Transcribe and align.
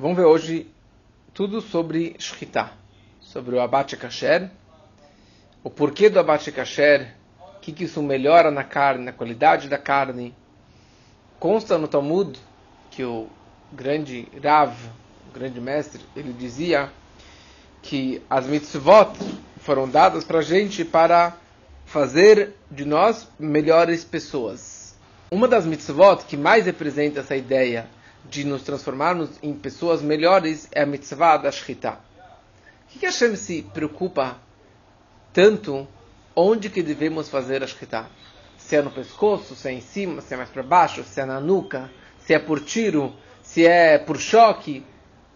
Vamos 0.00 0.16
ver 0.16 0.26
hoje 0.26 0.70
tudo 1.34 1.60
sobre 1.60 2.14
Shkita, 2.20 2.70
sobre 3.20 3.56
o 3.56 3.60
abate 3.60 3.96
kasher, 3.96 4.48
o 5.64 5.68
porquê 5.68 6.08
do 6.08 6.20
abate 6.20 6.52
kasher, 6.52 7.16
o 7.40 7.58
que, 7.58 7.72
que 7.72 7.82
isso 7.82 8.00
melhora 8.00 8.48
na 8.48 8.62
carne, 8.62 9.06
na 9.06 9.12
qualidade 9.12 9.68
da 9.68 9.76
carne. 9.76 10.32
Consta 11.40 11.76
no 11.76 11.88
Talmud 11.88 12.38
que 12.92 13.02
o 13.02 13.26
grande 13.72 14.28
Rav, 14.40 14.72
o 15.28 15.32
grande 15.34 15.60
mestre, 15.60 16.00
ele 16.14 16.32
dizia 16.32 16.92
que 17.82 18.22
as 18.30 18.46
mitzvot 18.46 19.18
foram 19.56 19.88
dadas 19.88 20.22
para 20.22 20.38
a 20.38 20.42
gente 20.42 20.84
para 20.84 21.36
fazer 21.84 22.54
de 22.70 22.84
nós 22.84 23.26
melhores 23.36 24.04
pessoas. 24.04 24.96
Uma 25.32 25.48
das 25.48 25.66
mitzvot 25.66 26.24
que 26.24 26.36
mais 26.36 26.66
representa 26.66 27.18
essa 27.18 27.34
ideia 27.34 27.97
de 28.28 28.44
nos 28.44 28.62
transformarmos 28.62 29.30
em 29.42 29.54
pessoas 29.54 30.02
melhores 30.02 30.68
é 30.72 30.82
a 30.82 30.86
mitzvah 30.86 31.36
da 31.36 31.50
Shkita. 31.50 31.92
O 31.92 32.98
que, 32.98 33.06
Hashem 33.06 33.36
se 33.36 33.62
preocupa 33.62 34.36
tanto 35.32 35.86
onde 36.34 36.70
que 36.70 36.82
devemos 36.82 37.28
fazer 37.28 37.62
a 37.62 37.66
Shkita? 37.66 38.06
Se 38.56 38.76
é 38.76 38.82
no 38.82 38.90
pescoço, 38.90 39.54
se 39.54 39.68
é 39.68 39.72
em 39.72 39.80
cima, 39.80 40.20
se 40.20 40.34
é 40.34 40.36
mais 40.36 40.50
para 40.50 40.62
baixo, 40.62 41.02
se 41.04 41.20
é 41.20 41.24
na 41.24 41.40
nuca, 41.40 41.90
se 42.20 42.34
é 42.34 42.38
por 42.38 42.60
tiro, 42.60 43.14
se 43.42 43.66
é 43.66 43.98
por 43.98 44.18
choque. 44.18 44.84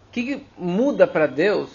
O 0.09 0.13
que, 0.13 0.23
que 0.23 0.47
muda 0.59 1.07
para 1.07 1.27
Deus 1.27 1.71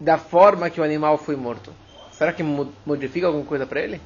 da 0.00 0.16
forma 0.16 0.70
que 0.70 0.80
o 0.80 0.84
animal 0.84 1.18
foi 1.18 1.36
morto? 1.36 1.72
Será 2.12 2.32
que 2.32 2.42
modifica 2.42 3.26
alguma 3.26 3.44
coisa 3.44 3.66
para 3.66 3.80
ele? 3.80 4.00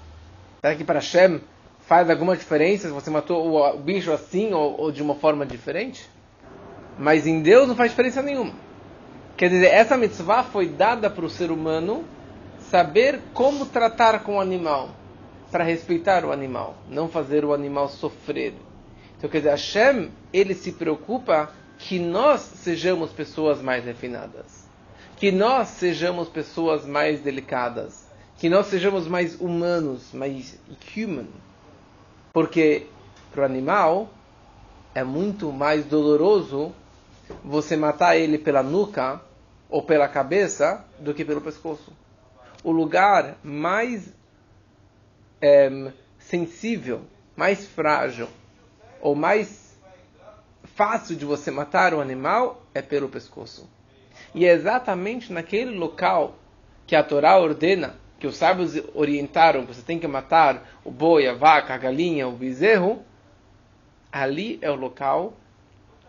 Será 0.60 0.74
que 0.74 0.82
para 0.82 0.98
Hashem 0.98 1.40
faz 1.88 2.10
alguma 2.10 2.36
diferença 2.36 2.86
se 2.86 2.92
você 2.92 3.08
matou 3.08 3.56
o 3.56 3.78
bicho 3.78 4.12
assim 4.12 4.52
ou, 4.52 4.78
ou, 4.78 4.92
de 4.92 5.02
uma 5.02 5.14
forma 5.14 5.46
diferente? 5.46 6.06
Mas 6.98 7.26
em 7.26 7.40
Deus 7.40 7.66
não 7.66 7.74
faz 7.74 7.90
diferença 7.90 8.20
nenhuma. 8.20 8.52
Quer 9.38 9.48
dizer, 9.48 9.68
essa 9.68 9.96
mitzvah 9.96 10.42
foi 10.42 10.68
dada 10.68 11.08
para 11.08 11.24
o 11.24 11.30
ser 11.30 11.50
humano 11.50 12.04
saber 12.58 13.20
como 13.32 13.64
tratar 13.64 14.22
com 14.22 14.36
o 14.36 14.40
animal, 14.40 14.90
para 15.50 15.64
respeitar 15.64 16.26
o 16.26 16.30
animal, 16.32 16.76
não 16.90 17.08
fazer 17.08 17.42
o 17.42 17.54
animal 17.54 17.88
sofrer. 17.88 18.52
Então, 19.16 19.30
quer 19.30 19.38
dizer, 19.38 19.50
Hashem, 19.50 20.10
ele 20.30 20.54
se 20.54 20.72
preocupa 20.72 21.50
que 21.78 21.98
nós 21.98 22.40
sejamos 22.40 23.12
pessoas 23.12 23.62
mais 23.62 23.86
refinadas, 23.86 24.68
que 25.16 25.32
nós 25.32 25.68
sejamos 25.68 26.28
pessoas 26.28 26.84
mais 26.84 27.20
delicadas, 27.20 28.06
que 28.36 28.50
nós 28.50 28.66
sejamos 28.66 29.08
mais 29.08 29.40
humanos, 29.40 30.12
mais 30.12 30.58
human 30.94 31.28
porque 32.38 32.86
para 33.32 33.42
o 33.42 33.44
animal 33.44 34.08
é 34.94 35.02
muito 35.02 35.50
mais 35.50 35.84
doloroso 35.84 36.72
você 37.42 37.76
matar 37.76 38.16
ele 38.16 38.38
pela 38.38 38.62
nuca 38.62 39.20
ou 39.68 39.82
pela 39.82 40.06
cabeça 40.06 40.84
do 41.00 41.12
que 41.12 41.24
pelo 41.24 41.40
pescoço. 41.40 41.92
O 42.62 42.70
lugar 42.70 43.38
mais 43.42 44.14
é, 45.42 45.90
sensível, 46.16 47.00
mais 47.34 47.66
frágil 47.66 48.28
ou 49.00 49.16
mais 49.16 49.76
fácil 50.62 51.16
de 51.16 51.24
você 51.24 51.50
matar 51.50 51.92
um 51.92 52.00
animal 52.00 52.62
é 52.72 52.80
pelo 52.80 53.08
pescoço. 53.08 53.68
E 54.32 54.46
é 54.46 54.52
exatamente 54.52 55.32
naquele 55.32 55.76
local 55.76 56.36
que 56.86 56.94
a 56.94 57.02
Torá 57.02 57.36
ordena 57.36 57.96
que 58.18 58.26
os 58.26 58.36
sábios 58.36 58.74
orientaram 58.94 59.64
que 59.64 59.74
você 59.74 59.82
tem 59.82 59.98
que 59.98 60.06
matar 60.06 60.68
o 60.84 60.90
boi, 60.90 61.28
a 61.28 61.34
vaca, 61.34 61.74
a 61.74 61.78
galinha, 61.78 62.26
o 62.26 62.32
bezerro, 62.32 63.02
ali 64.10 64.58
é 64.60 64.70
o 64.70 64.74
local 64.74 65.34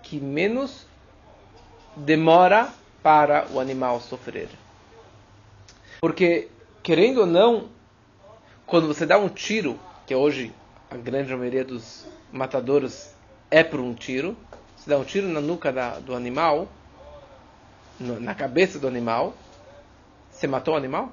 que 0.02 0.20
menos 0.20 0.88
demora 1.96 2.70
para 3.04 3.48
o 3.52 3.60
animal 3.60 4.00
sofrer. 4.00 4.50
Porque, 6.02 6.48
querendo 6.82 7.22
ou 7.22 7.26
não, 7.26 7.70
quando 8.66 8.88
você 8.88 9.06
dá 9.06 9.18
um 9.18 9.30
tiro, 9.30 9.80
que 10.08 10.16
hoje 10.16 10.54
a 10.90 10.96
grande 10.96 11.36
maioria 11.36 11.64
dos 11.64 12.06
matadores 12.32 13.14
é 13.52 13.64
por 13.64 13.80
um 13.80 13.94
tiro, 13.94 14.36
você 14.76 14.90
dá 14.90 14.98
um 14.98 15.04
tiro 15.04 15.28
na 15.28 15.42
nuca 15.42 15.72
da, 15.72 16.00
do 16.00 16.16
animal, 16.16 16.68
na 18.00 18.34
cabeça 18.34 18.80
do 18.80 18.88
animal, 18.88 19.36
você 20.32 20.48
matou 20.48 20.74
o 20.74 20.78
animal? 20.78 21.12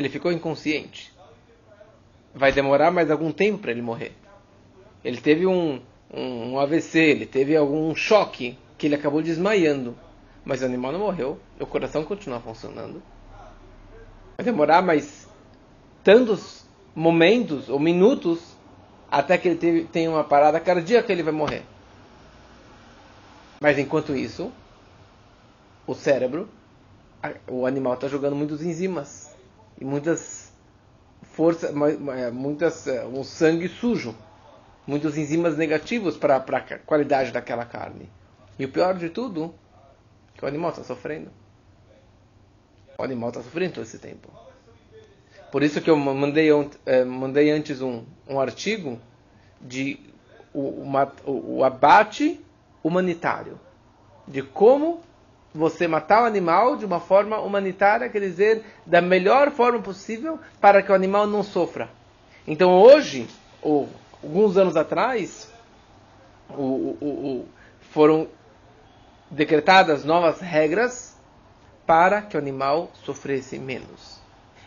Ele 0.00 0.08
ficou 0.08 0.32
inconsciente. 0.32 1.12
Vai 2.34 2.52
demorar 2.52 2.90
mais 2.90 3.10
algum 3.10 3.30
tempo 3.32 3.58
para 3.58 3.70
ele 3.70 3.82
morrer. 3.82 4.12
Ele 5.04 5.20
teve 5.20 5.46
um, 5.46 5.80
um, 6.12 6.52
um, 6.52 6.58
AVC, 6.58 6.98
ele 6.98 7.26
teve 7.26 7.56
algum 7.56 7.94
choque 7.94 8.58
que 8.78 8.86
ele 8.86 8.94
acabou 8.94 9.22
desmaiando. 9.22 9.96
Mas 10.44 10.62
o 10.62 10.64
animal 10.64 10.92
não 10.92 11.00
morreu, 11.00 11.38
o 11.58 11.66
coração 11.66 12.04
continua 12.04 12.40
funcionando. 12.40 13.02
Vai 14.36 14.44
demorar 14.44 14.80
mais 14.82 15.28
tantos 16.02 16.64
momentos 16.94 17.68
ou 17.68 17.78
minutos 17.78 18.56
até 19.10 19.36
que 19.36 19.48
ele 19.48 19.84
tenha 19.84 20.10
uma 20.10 20.24
parada 20.24 20.58
cardíaca 20.58 21.12
ele 21.12 21.22
vai 21.22 21.32
morrer. 21.32 21.62
Mas 23.60 23.78
enquanto 23.78 24.16
isso, 24.16 24.50
o 25.86 25.94
cérebro, 25.94 26.48
o 27.46 27.66
animal 27.66 27.94
está 27.94 28.08
jogando 28.08 28.34
muitas 28.34 28.62
enzimas 28.62 29.30
e 29.80 29.84
muitas 29.84 30.52
forças, 31.32 31.70
é, 31.70 32.30
muitas 32.30 32.86
é, 32.86 33.04
um 33.06 33.24
sangue 33.24 33.68
sujo, 33.68 34.14
muitas 34.86 35.16
enzimas 35.16 35.56
negativos 35.56 36.16
para 36.16 36.36
a 36.36 36.78
qualidade 36.78 37.32
daquela 37.32 37.64
carne. 37.64 38.10
E 38.58 38.64
o 38.64 38.68
pior 38.68 38.94
de 38.94 39.08
tudo, 39.08 39.54
que 40.34 40.44
o 40.44 40.48
animal 40.48 40.70
está 40.70 40.84
sofrendo. 40.84 41.30
O 42.98 43.02
animal 43.02 43.30
está 43.30 43.42
sofrendo 43.42 43.74
todo 43.74 43.84
esse 43.84 43.98
tempo. 43.98 44.28
Por 45.50 45.62
isso 45.62 45.80
que 45.80 45.88
eu 45.88 45.96
mandei, 45.96 46.50
é, 46.84 47.04
mandei 47.04 47.50
antes 47.50 47.80
um, 47.80 48.04
um 48.28 48.38
artigo 48.38 49.00
de 49.60 49.98
o, 50.52 50.84
o, 51.26 51.56
o 51.56 51.64
abate 51.64 52.44
humanitário, 52.82 53.58
de 54.28 54.42
como 54.42 55.00
você 55.54 55.88
matar 55.88 56.22
o 56.22 56.26
animal 56.26 56.76
de 56.76 56.84
uma 56.84 57.00
forma 57.00 57.38
humanitária, 57.40 58.08
quer 58.08 58.20
dizer, 58.20 58.64
da 58.86 59.00
melhor 59.00 59.50
forma 59.50 59.80
possível 59.80 60.38
para 60.60 60.82
que 60.82 60.92
o 60.92 60.94
animal 60.94 61.26
não 61.26 61.42
sofra. 61.42 61.90
Então 62.46 62.72
hoje, 62.80 63.26
ou 63.60 63.88
alguns 64.22 64.56
anos 64.56 64.76
atrás, 64.76 65.52
o, 66.50 66.96
o, 67.00 67.06
o, 67.06 67.48
foram 67.80 68.28
decretadas 69.30 70.04
novas 70.04 70.40
regras 70.40 71.16
para 71.86 72.22
que 72.22 72.36
o 72.36 72.40
animal 72.40 72.90
sofresse 73.04 73.58
menos. 73.58 74.20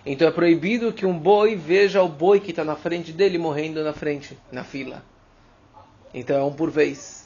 Então 0.06 0.28
é 0.28 0.32
proibido 0.32 0.92
que 0.92 1.06
um 1.06 1.18
boi 1.18 1.56
veja 1.56 2.02
o 2.02 2.10
boi 2.10 2.40
que 2.40 2.52
está 2.52 2.64
na 2.64 2.76
frente 2.76 3.14
dele 3.14 3.38
morrendo 3.38 3.84
na 3.84 3.94
frente, 3.94 4.38
na 4.52 4.64
fila. 4.64 5.02
Então 6.14 6.38
é 6.38 6.44
um 6.44 6.54
por 6.54 6.70
vez. 6.70 7.23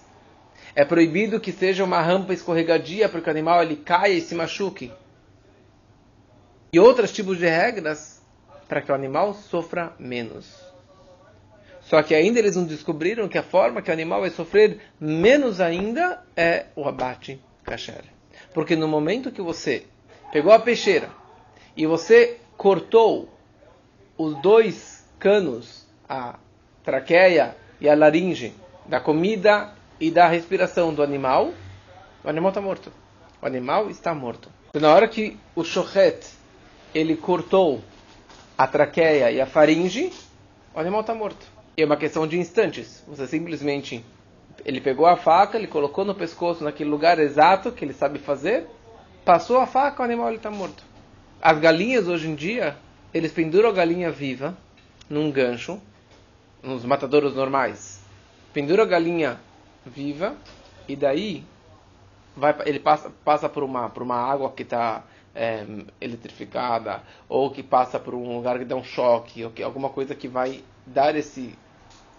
É 0.77 0.85
proibido 0.85 1.39
que 1.39 1.51
seja 1.51 1.83
uma 1.83 1.99
rampa 1.99 2.35
escorregadia 2.35 3.09
para 3.09 3.19
que 3.19 3.27
o 3.27 3.31
animal 3.31 3.63
ele 3.63 3.77
caia 3.77 4.13
e 4.13 4.21
se 4.21 4.35
machuque. 4.35 4.91
E 6.71 6.79
outros 6.79 7.11
tipos 7.11 7.39
de 7.39 7.47
regras 7.47 8.21
para 8.67 8.79
que 8.79 8.91
o 8.91 8.93
animal 8.93 9.33
sofra 9.33 9.95
menos. 9.97 10.55
Só 11.81 12.03
que 12.03 12.13
ainda 12.13 12.37
eles 12.37 12.55
não 12.55 12.63
descobriram 12.63 13.27
que 13.27 13.39
a 13.39 13.41
forma 13.41 13.81
que 13.81 13.89
o 13.89 13.93
animal 13.93 14.21
vai 14.21 14.29
sofrer 14.29 14.79
menos 14.99 15.59
ainda 15.59 16.23
é 16.35 16.67
o 16.75 16.87
abate 16.87 17.41
kasher. 17.63 18.03
Porque 18.53 18.75
no 18.75 18.87
momento 18.87 19.31
que 19.31 19.41
você 19.41 19.83
pegou 20.31 20.51
a 20.51 20.59
peixeira 20.59 21.09
e 21.75 21.87
você 21.87 22.37
cortou 22.55 23.27
os 24.15 24.39
dois 24.43 25.03
canos, 25.17 25.87
a 26.07 26.37
traqueia 26.83 27.55
e 27.81 27.89
a 27.89 27.95
laringe, 27.95 28.53
da 28.85 28.99
comida 28.99 29.75
e 29.99 30.11
da 30.11 30.27
respiração 30.27 30.93
do 30.93 31.01
animal, 31.01 31.53
o 32.23 32.29
animal 32.29 32.49
está 32.49 32.61
morto. 32.61 32.91
O 33.41 33.45
animal 33.45 33.89
está 33.89 34.13
morto. 34.13 34.49
Então, 34.69 34.81
na 34.81 34.93
hora 34.93 35.07
que 35.07 35.37
o 35.55 35.63
shochet 35.63 36.25
ele 36.93 37.15
cortou 37.15 37.81
a 38.57 38.67
traqueia 38.67 39.31
e 39.31 39.39
a 39.39 39.45
faringe, 39.45 40.11
o 40.73 40.79
animal 40.79 41.01
está 41.01 41.13
morto. 41.13 41.45
E 41.75 41.81
é 41.81 41.85
uma 41.85 41.97
questão 41.97 42.27
de 42.27 42.39
instantes. 42.39 43.03
Você 43.07 43.27
simplesmente 43.27 44.03
ele 44.65 44.81
pegou 44.81 45.05
a 45.05 45.15
faca, 45.15 45.57
ele 45.57 45.67
colocou 45.67 46.03
no 46.03 46.15
pescoço 46.15 46.63
naquele 46.63 46.89
lugar 46.89 47.19
exato 47.19 47.71
que 47.71 47.85
ele 47.85 47.93
sabe 47.93 48.19
fazer, 48.19 48.67
passou 49.23 49.59
a 49.59 49.67
faca, 49.67 50.01
o 50.01 50.05
animal 50.05 50.33
está 50.33 50.49
morto. 50.49 50.83
As 51.41 51.59
galinhas 51.59 52.07
hoje 52.07 52.27
em 52.27 52.35
dia, 52.35 52.75
eles 53.13 53.31
penduram 53.31 53.69
a 53.69 53.73
galinha 53.73 54.11
viva 54.11 54.57
num 55.09 55.31
gancho, 55.31 55.79
nos 56.61 56.83
matadouros 56.83 57.35
normais. 57.35 58.01
Pendura 58.51 58.83
a 58.83 58.85
galinha 58.85 59.39
viva 59.87 60.35
e 60.87 60.95
daí 60.95 61.43
vai, 62.35 62.55
ele 62.65 62.79
passa, 62.79 63.11
passa 63.25 63.49
por, 63.49 63.63
uma, 63.63 63.89
por 63.89 64.03
uma 64.03 64.15
água 64.15 64.51
que 64.51 64.63
está 64.63 65.03
é, 65.33 65.65
eletrificada 65.99 67.01
ou 67.27 67.51
que 67.51 67.63
passa 67.63 67.99
por 67.99 68.13
um 68.13 68.35
lugar 68.35 68.57
que 68.59 68.65
dá 68.65 68.75
um 68.75 68.83
choque 68.83 69.43
ou 69.43 69.51
que, 69.51 69.63
alguma 69.63 69.89
coisa 69.89 70.15
que 70.15 70.27
vai 70.27 70.63
dar 70.85 71.15
esse, 71.15 71.53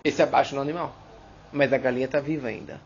esse 0.04 0.22
abaixo 0.22 0.54
no 0.54 0.60
animal. 0.60 0.94
Mas 1.52 1.72
a 1.72 1.78
galinha 1.78 2.06
está 2.06 2.20
viva 2.20 2.48
ainda. 2.48 2.80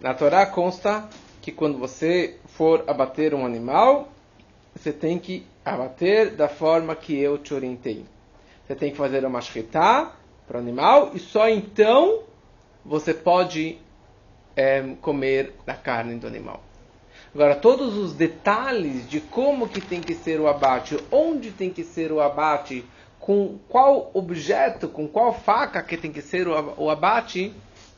Na 0.00 0.14
Torá 0.14 0.46
consta 0.46 1.08
que 1.42 1.52
quando 1.52 1.78
você 1.78 2.38
for 2.46 2.84
abater 2.86 3.34
um 3.34 3.44
animal, 3.44 4.08
você 4.74 4.92
tem 4.92 5.18
que 5.18 5.46
abater 5.64 6.34
da 6.34 6.48
forma 6.48 6.94
que 6.94 7.18
eu 7.18 7.38
te 7.38 7.54
orientei. 7.54 8.04
Você 8.66 8.74
tem 8.74 8.90
que 8.90 8.96
fazer 8.96 9.24
uma 9.24 9.40
shkita 9.40 10.10
para 10.46 10.56
o 10.56 10.60
animal 10.60 11.12
e 11.14 11.18
só 11.18 11.48
então 11.48 12.22
você 12.84 13.14
pode 13.14 13.78
é, 14.56 14.82
comer 15.00 15.54
da 15.64 15.74
carne 15.74 16.18
do 16.18 16.26
animal. 16.26 16.62
Agora, 17.34 17.54
todos 17.54 17.94
os 17.96 18.14
detalhes 18.14 19.08
de 19.08 19.20
como 19.20 19.68
que 19.68 19.80
tem 19.80 20.00
que 20.00 20.14
ser 20.14 20.40
o 20.40 20.48
abate, 20.48 20.98
onde 21.12 21.50
tem 21.50 21.70
que 21.70 21.84
ser 21.84 22.10
o 22.10 22.20
abate, 22.20 22.82
com 23.20 23.58
qual 23.68 24.10
objeto, 24.14 24.88
com 24.88 25.06
qual 25.06 25.34
faca 25.34 25.82
que 25.82 25.98
tem 25.98 26.10
que 26.10 26.22
ser 26.22 26.48
o 26.48 26.88
abate, 26.88 27.52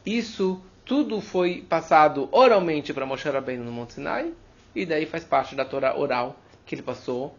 isso 0.05 0.61
tudo 0.85 1.21
foi 1.21 1.65
passado 1.69 2.29
oralmente 2.33 2.93
para 2.93 3.07
Moshe 3.07 3.29
Rabbeinu 3.29 3.63
no 3.63 3.71
Monte 3.71 3.93
Sinai, 3.95 4.33
e 4.75 4.85
daí 4.85 5.07
faz 5.07 5.23
parte 5.23 5.55
da 5.55 5.65
Torá 5.65 5.97
oral 5.97 6.37
que 6.67 6.75
ele 6.75 6.83
passou 6.83 7.35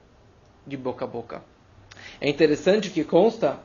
de 0.66 0.78
boca 0.78 1.04
a 1.04 1.08
boca. 1.08 1.42
É 2.22 2.30
interessante 2.30 2.90
que 2.92 3.04
consta 3.04 3.60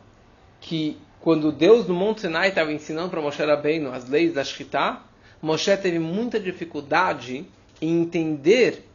que 0.61 0.99
quando 1.21 1.53
Deus 1.53 1.87
no 1.87 1.95
Monte 1.95 2.23
Sinai 2.23 2.49
estava 2.49 2.73
ensinando 2.73 3.11
para 3.11 3.21
Moshe 3.21 3.45
Rabbeinu 3.45 3.93
as 3.93 4.09
leis 4.09 4.35
da 4.35 4.43
Shkita, 4.43 5.01
Moshe 5.45 5.77
teve 5.77 5.99
muita 5.99 6.41
dificuldade 6.41 7.47
em 7.79 8.01
entender, 8.01 8.89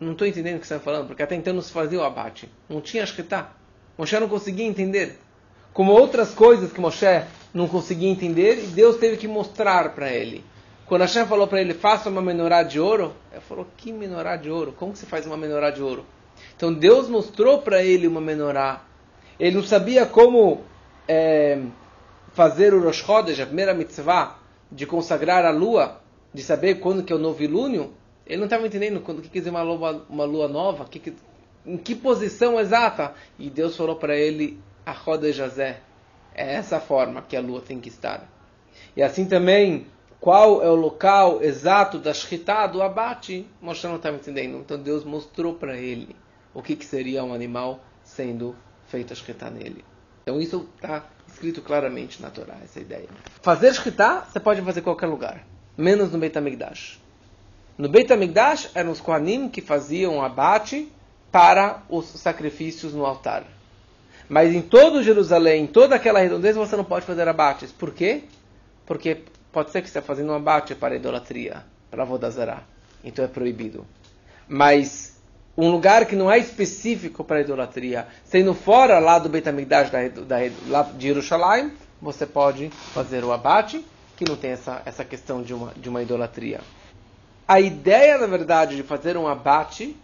não 0.00 0.12
estou 0.12 0.26
entendendo 0.26 0.56
o 0.56 0.60
que 0.60 0.66
você 0.66 0.74
está 0.74 0.84
falando, 0.84 1.08
porque 1.08 1.22
até 1.22 1.34
então 1.34 1.52
não 1.52 1.60
se 1.60 1.70
fazia 1.70 1.98
o 1.98 2.02
abate, 2.02 2.48
não 2.70 2.80
tinha 2.80 3.04
Shkita. 3.04 3.48
Moshe 3.98 4.18
não 4.18 4.26
conseguia 4.28 4.64
entender. 4.64 5.18
Como 5.74 5.92
outras 5.92 6.32
coisas 6.32 6.72
que 6.72 6.80
Moshe 6.80 7.04
não 7.52 7.68
conseguia 7.68 8.08
entender, 8.08 8.64
e 8.64 8.66
Deus 8.68 8.96
teve 8.96 9.18
que 9.18 9.28
mostrar 9.28 9.94
para 9.94 10.10
ele. 10.10 10.42
Quando 10.86 11.02
Hashem 11.02 11.26
falou 11.26 11.46
para 11.46 11.60
ele, 11.60 11.74
faça 11.74 12.08
uma 12.08 12.22
menorá 12.22 12.62
de 12.62 12.80
ouro, 12.80 13.14
ele 13.30 13.42
falou, 13.42 13.66
que 13.76 13.92
menorá 13.92 14.36
de 14.36 14.50
ouro? 14.50 14.72
Como 14.72 14.92
que 14.94 14.98
se 14.98 15.06
faz 15.06 15.26
uma 15.26 15.36
menorá 15.36 15.70
de 15.70 15.82
ouro? 15.82 16.06
Então 16.56 16.72
Deus 16.72 17.10
mostrou 17.10 17.58
para 17.58 17.82
ele 17.82 18.06
uma 18.06 18.22
menorá. 18.22 18.84
Ele 19.38 19.56
não 19.56 19.62
sabia 19.62 20.06
como 20.06 20.62
é, 21.06 21.60
fazer 22.32 22.72
o 22.72 22.82
Rosh 22.82 23.04
Chodesh, 23.04 23.38
a 23.38 23.46
primeira 23.46 23.74
mitzvah, 23.74 24.39
de 24.70 24.86
consagrar 24.86 25.44
a 25.44 25.50
lua, 25.50 26.00
de 26.32 26.42
saber 26.42 26.76
quando 26.76 27.02
que 27.02 27.12
é 27.12 27.16
o 27.16 27.18
novilúnio. 27.18 27.92
Ele 28.26 28.38
não 28.38 28.44
estava 28.44 28.66
entendendo 28.66 29.00
quando 29.00 29.22
que 29.22 29.28
quer 29.28 29.40
dizer 29.40 29.50
uma 29.50 29.62
lua, 29.62 30.06
uma 30.08 30.24
lua 30.24 30.48
nova, 30.48 30.84
que, 30.84 30.98
que, 30.98 31.14
em 31.66 31.76
que 31.76 31.94
posição 31.94 32.58
exata. 32.58 33.14
E 33.38 33.50
Deus 33.50 33.76
falou 33.76 33.96
para 33.96 34.16
ele, 34.16 34.60
a 34.86 34.94
Chodesh 34.94 35.36
Jazé. 35.36 35.80
É 36.34 36.54
essa 36.54 36.78
forma 36.78 37.22
que 37.22 37.36
a 37.36 37.40
lua 37.40 37.60
tem 37.60 37.80
que 37.80 37.88
estar. 37.88 38.28
E 38.96 39.02
assim 39.02 39.26
também, 39.26 39.86
qual 40.20 40.62
é 40.62 40.70
o 40.70 40.74
local 40.74 41.42
exato 41.42 41.98
da 41.98 42.12
Shkita, 42.12 42.66
do 42.66 42.82
abate? 42.82 43.46
Moshe 43.60 43.86
não 43.86 43.96
estava 43.96 44.16
entendendo. 44.16 44.58
Então 44.58 44.78
Deus 44.78 45.04
mostrou 45.04 45.54
para 45.54 45.76
ele 45.76 46.14
o 46.54 46.62
que, 46.62 46.76
que 46.76 46.84
seria 46.84 47.24
um 47.24 47.32
animal 47.32 47.80
sendo 48.02 48.54
feito 48.86 49.12
a 49.12 49.16
Shkita 49.16 49.50
nele. 49.50 49.84
Então 50.22 50.40
isso 50.40 50.68
está 50.76 51.04
escrito 51.32 51.62
claramente 51.62 52.20
na 52.20 52.30
Torá, 52.30 52.56
essa 52.62 52.80
ideia. 52.80 53.08
Fazer 53.42 53.74
Shkita, 53.74 54.24
você 54.30 54.40
pode 54.40 54.60
fazer 54.62 54.80
em 54.80 54.84
qualquer 54.84 55.06
lugar, 55.06 55.46
menos 55.76 56.12
no 56.12 56.18
Beit 56.18 56.36
HaMikdash. 56.36 57.00
No 57.78 57.88
Beit 57.88 58.12
HaMikdash 58.12 58.70
eram 58.74 58.90
os 58.90 59.00
Kohanim 59.00 59.48
que 59.48 59.60
faziam 59.60 60.22
abate 60.22 60.90
para 61.30 61.82
os 61.88 62.06
sacrifícios 62.06 62.92
no 62.92 63.06
altar. 63.06 63.44
Mas 64.28 64.54
em 64.54 64.62
todo 64.62 65.02
Jerusalém, 65.02 65.64
em 65.64 65.66
toda 65.66 65.96
aquela 65.96 66.20
redondeza, 66.20 66.58
você 66.58 66.76
não 66.76 66.84
pode 66.84 67.04
fazer 67.04 67.26
abates. 67.26 67.72
Por 67.72 67.92
quê? 67.92 68.24
Porque 68.86 69.22
pode 69.52 69.70
ser 69.70 69.82
que 69.82 69.88
você 69.88 69.98
está 69.98 70.06
fazendo 70.06 70.30
um 70.30 70.36
abate 70.36 70.74
para 70.74 70.94
idolatria, 70.94 71.64
para 71.90 72.04
Vodazará. 72.04 72.62
Então 73.02 73.24
é 73.24 73.28
proibido. 73.28 73.84
Mas 74.46 75.09
um 75.60 75.70
lugar 75.70 76.06
que 76.06 76.16
não 76.16 76.30
é 76.30 76.38
específico 76.38 77.22
para 77.22 77.42
idolatria, 77.42 78.08
sendo 78.24 78.54
fora 78.54 78.98
lá 78.98 79.18
do 79.18 79.28
Betamigdash 79.28 79.90
da, 79.90 80.08
da, 80.08 80.36
lá 80.68 80.82
de 80.82 81.08
Jerusalém, 81.08 81.72
você 82.00 82.26
pode 82.26 82.70
fazer 82.94 83.22
o 83.24 83.32
abate, 83.32 83.84
que 84.16 84.24
não 84.26 84.36
tem 84.36 84.52
essa, 84.52 84.80
essa 84.86 85.04
questão 85.04 85.42
de 85.42 85.52
uma, 85.52 85.72
de 85.76 85.88
uma 85.88 86.02
idolatria. 86.02 86.60
A 87.46 87.60
ideia, 87.60 88.16
na 88.16 88.26
verdade, 88.26 88.76
de 88.76 88.82
fazer 88.82 89.16
um 89.16 89.28
abate 89.28 89.96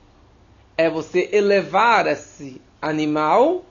é 0.76 0.90
você 0.90 1.30
elevar 1.32 2.06
esse 2.06 2.60
animal 2.82 3.64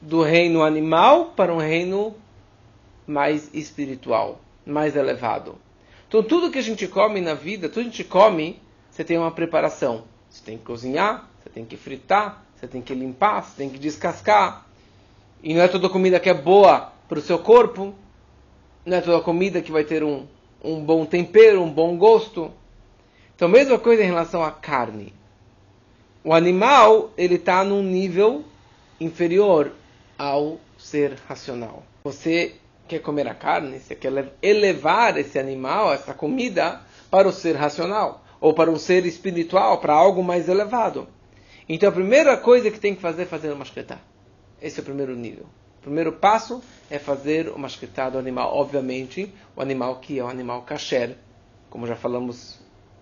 do 0.00 0.22
reino 0.22 0.62
animal 0.62 1.32
para 1.36 1.54
um 1.54 1.58
reino 1.58 2.14
mais 3.06 3.48
espiritual, 3.54 4.40
mais 4.66 4.94
elevado. 4.94 5.56
Então, 6.06 6.22
tudo 6.22 6.50
que 6.50 6.58
a 6.58 6.62
gente 6.62 6.86
come 6.86 7.20
na 7.20 7.34
vida, 7.34 7.68
tudo 7.68 7.84
que 7.84 7.88
a 7.88 7.92
gente 7.92 8.04
come, 8.04 8.60
você 8.90 9.04
tem 9.04 9.16
uma 9.16 9.30
preparação. 9.30 10.04
Você 10.28 10.44
tem 10.44 10.58
que 10.58 10.64
cozinhar, 10.64 11.29
você 11.42 11.50
tem 11.50 11.64
que 11.64 11.76
fritar, 11.76 12.44
você 12.54 12.66
tem 12.66 12.82
que 12.82 12.94
limpar, 12.94 13.42
você 13.42 13.56
tem 13.56 13.70
que 13.70 13.78
descascar. 13.78 14.66
E 15.42 15.54
não 15.54 15.62
é 15.62 15.68
toda 15.68 15.88
comida 15.88 16.20
que 16.20 16.28
é 16.28 16.34
boa 16.34 16.92
para 17.08 17.18
o 17.18 17.22
seu 17.22 17.38
corpo, 17.38 17.94
não 18.84 18.96
é 18.96 19.00
toda 19.00 19.22
comida 19.22 19.62
que 19.62 19.72
vai 19.72 19.84
ter 19.84 20.04
um, 20.04 20.26
um 20.62 20.84
bom 20.84 21.06
tempero, 21.06 21.62
um 21.62 21.70
bom 21.70 21.96
gosto. 21.96 22.50
Então, 23.34 23.48
mesma 23.48 23.78
coisa 23.78 24.02
em 24.02 24.06
relação 24.06 24.44
à 24.44 24.50
carne. 24.50 25.14
O 26.22 26.34
animal, 26.34 27.10
ele 27.16 27.36
está 27.36 27.64
num 27.64 27.82
nível 27.82 28.44
inferior 29.00 29.72
ao 30.18 30.58
ser 30.76 31.16
racional. 31.26 31.82
Você 32.04 32.54
quer 32.86 32.98
comer 32.98 33.26
a 33.26 33.34
carne, 33.34 33.78
você 33.78 33.94
quer 33.94 34.12
elevar 34.42 35.16
esse 35.16 35.38
animal, 35.38 35.94
essa 35.94 36.12
comida, 36.12 36.82
para 37.10 37.26
o 37.26 37.32
ser 37.32 37.56
racional, 37.56 38.22
ou 38.38 38.52
para 38.52 38.70
um 38.70 38.76
ser 38.76 39.06
espiritual, 39.06 39.78
para 39.78 39.94
algo 39.94 40.22
mais 40.22 40.48
elevado. 40.48 41.08
Então 41.68 41.88
a 41.88 41.92
primeira 41.92 42.36
coisa 42.36 42.70
que 42.70 42.80
tem 42.80 42.94
que 42.94 43.00
fazer 43.00 43.22
é 43.22 43.26
fazer 43.26 43.52
uma 43.52 43.64
shkita. 43.64 44.00
Esse 44.60 44.80
é 44.80 44.82
o 44.82 44.84
primeiro 44.84 45.14
nível. 45.14 45.46
O 45.78 45.82
primeiro 45.82 46.12
passo 46.12 46.62
é 46.90 46.98
fazer 46.98 47.48
uma 47.48 47.68
shkita 47.68 48.10
do 48.10 48.18
animal. 48.18 48.54
Obviamente, 48.54 49.32
o 49.56 49.62
animal 49.62 49.96
que 49.96 50.18
é 50.18 50.22
o 50.22 50.28
animal 50.28 50.62
kasher, 50.62 51.16
como 51.70 51.86
já 51.86 51.96
falamos 51.96 52.58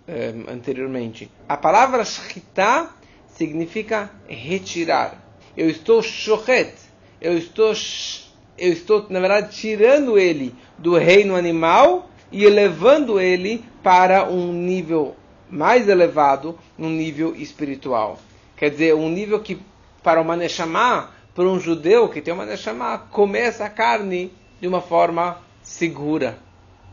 eh, 0.06 0.32
anteriormente. 0.48 1.30
A 1.48 1.56
palavra 1.56 2.04
shkita 2.04 2.90
significa 3.26 4.10
retirar. 4.28 5.22
Eu 5.56 5.68
estou 5.68 6.02
shochet, 6.02 6.72
eu 7.20 7.36
estou, 7.36 7.72
eu 8.56 8.72
estou, 8.72 9.06
na 9.10 9.18
verdade, 9.18 9.56
tirando 9.56 10.18
ele 10.18 10.54
do 10.78 10.96
reino 10.96 11.34
animal 11.34 12.08
e 12.30 12.44
elevando 12.44 13.20
ele 13.20 13.64
para 13.82 14.28
um 14.28 14.52
nível 14.52 15.16
mais 15.50 15.88
elevado, 15.88 16.58
um 16.78 16.88
nível 16.88 17.34
espiritual. 17.34 18.18
Quer 18.58 18.70
dizer, 18.70 18.94
um 18.94 19.08
nível 19.08 19.40
que, 19.40 19.60
para 20.02 20.20
uma 20.20 20.36
Neshama, 20.36 21.10
para 21.34 21.44
um 21.44 21.60
judeu 21.60 22.08
que 22.08 22.20
tem 22.20 22.34
uma 22.34 22.44
Neshama, 22.44 22.98
comer 22.98 23.40
essa 23.40 23.70
carne 23.70 24.32
de 24.60 24.66
uma 24.66 24.80
forma 24.80 25.38
segura. 25.62 26.38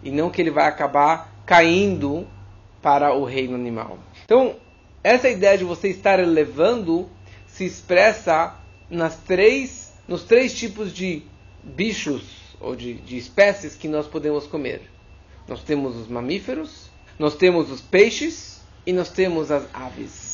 E 0.03 0.11
não 0.11 0.29
que 0.29 0.41
ele 0.41 0.51
vai 0.51 0.67
acabar 0.67 1.33
caindo 1.45 2.27
para 2.81 3.13
o 3.13 3.25
reino 3.25 3.55
animal. 3.55 3.97
Então, 4.23 4.55
essa 5.03 5.27
ideia 5.27 5.57
de 5.57 5.63
você 5.63 5.89
estar 5.89 6.19
elevando 6.19 7.09
se 7.47 7.65
expressa 7.65 8.55
nas 8.89 9.17
três 9.17 9.85
nos 10.07 10.23
três 10.23 10.53
tipos 10.53 10.93
de 10.93 11.23
bichos 11.63 12.23
ou 12.59 12.75
de, 12.75 12.93
de 12.93 13.17
espécies 13.17 13.75
que 13.75 13.87
nós 13.87 14.07
podemos 14.07 14.45
comer. 14.45 14.81
Nós 15.47 15.63
temos 15.63 15.95
os 15.95 16.07
mamíferos, 16.07 16.89
nós 17.17 17.35
temos 17.35 17.71
os 17.71 17.81
peixes 17.81 18.61
e 18.85 18.93
nós 18.93 19.09
temos 19.09 19.51
as 19.51 19.67
aves. 19.73 20.24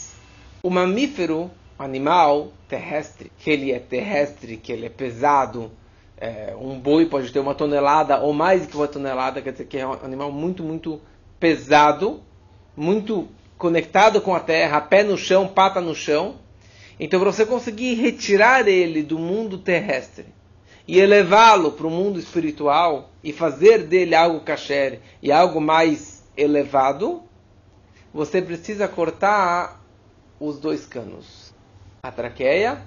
O 0.64 0.70
mamífero, 0.70 1.50
animal 1.78 2.52
terrestre, 2.68 3.32
que 3.40 3.50
ele 3.50 3.72
é 3.72 3.80
terrestre, 3.80 4.58
que 4.58 4.72
ele 4.72 4.86
é 4.86 4.90
pesado, 4.90 5.72
é, 6.18 6.56
um 6.56 6.80
boi 6.80 7.08
pode 7.08 7.34
ter 7.34 7.40
uma 7.40 7.56
tonelada 7.56 8.20
ou 8.20 8.32
mais 8.32 8.68
que 8.68 8.78
uma 8.78 8.88
tonelada, 8.88 9.42
quer 9.42 9.54
dizer 9.54 9.66
que 9.66 9.80
é 9.80 9.88
um 9.88 9.94
animal 9.94 10.32
muito, 10.32 10.62
muito 10.62 11.02
pesado, 11.40 12.22
muito 12.78 13.28
conectado 13.58 14.22
com 14.22 14.36
a 14.36 14.40
terra, 14.40 14.80
pé 14.80 15.02
no 15.02 15.18
chão, 15.18 15.48
pata 15.48 15.82
no 15.82 15.96
chão. 15.96 16.36
Então, 17.00 17.20
para 17.20 17.32
você 17.32 17.44
conseguir 17.44 17.96
retirar 17.96 18.68
ele 18.68 19.02
do 19.02 19.18
mundo 19.18 19.58
terrestre 19.58 20.28
e 20.88 21.00
elevá-lo 21.00 21.72
para 21.72 21.88
o 21.88 21.90
mundo 21.90 22.20
espiritual 22.20 23.10
e 23.24 23.34
fazer 23.34 23.88
dele 23.88 24.14
algo 24.14 24.42
kasher 24.42 25.00
e 25.24 25.32
algo 25.32 25.60
mais 25.60 26.24
elevado, 26.38 27.24
você 28.14 28.44
precisa 28.44 28.88
cortar 28.88 29.81
os 30.42 30.58
dois 30.58 30.88
canos, 30.88 31.54
a 32.02 32.12
traqueia 32.12 32.82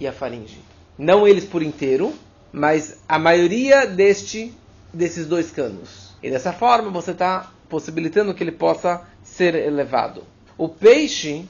e 0.00 0.06
a 0.06 0.12
faringe. 0.12 0.58
Não 0.98 1.28
eles 1.28 1.44
por 1.44 1.62
inteiro, 1.62 2.12
mas 2.52 2.98
a 3.08 3.20
maioria 3.20 3.86
deste, 3.86 4.52
desses 4.92 5.24
dois 5.24 5.52
canos. 5.52 6.08
E 6.20 6.28
dessa 6.28 6.52
forma 6.52 6.90
você 6.90 7.12
está 7.12 7.52
possibilitando 7.68 8.34
que 8.34 8.42
ele 8.42 8.50
possa 8.50 9.06
ser 9.22 9.54
elevado. 9.54 10.24
O 10.56 10.68
peixe 10.68 11.44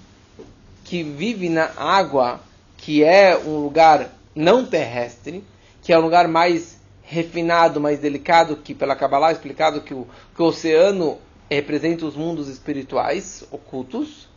que 0.85 1.03
vive 1.03 1.49
na 1.49 1.71
água, 1.79 2.41
que 2.77 3.03
é 3.03 3.35
um 3.39 3.59
lugar 3.59 4.11
não 4.35 4.67
terrestre, 4.67 5.43
que 5.83 5.95
é 5.95 5.99
um 5.99 6.03
lugar 6.03 6.29
mais 6.29 6.79
refinado, 7.03 7.81
mais 7.81 8.01
delicado, 8.01 8.57
que 8.57 8.75
pela 8.75 8.95
Kabbalah 8.95 9.31
é 9.31 9.33
explicado 9.33 9.81
que 9.81 9.95
o, 9.95 10.07
que 10.37 10.43
o 10.43 10.47
oceano 10.47 11.17
representa 11.51 12.05
os 12.05 12.15
mundos 12.15 12.49
espirituais 12.49 13.45
ocultos, 13.51 14.29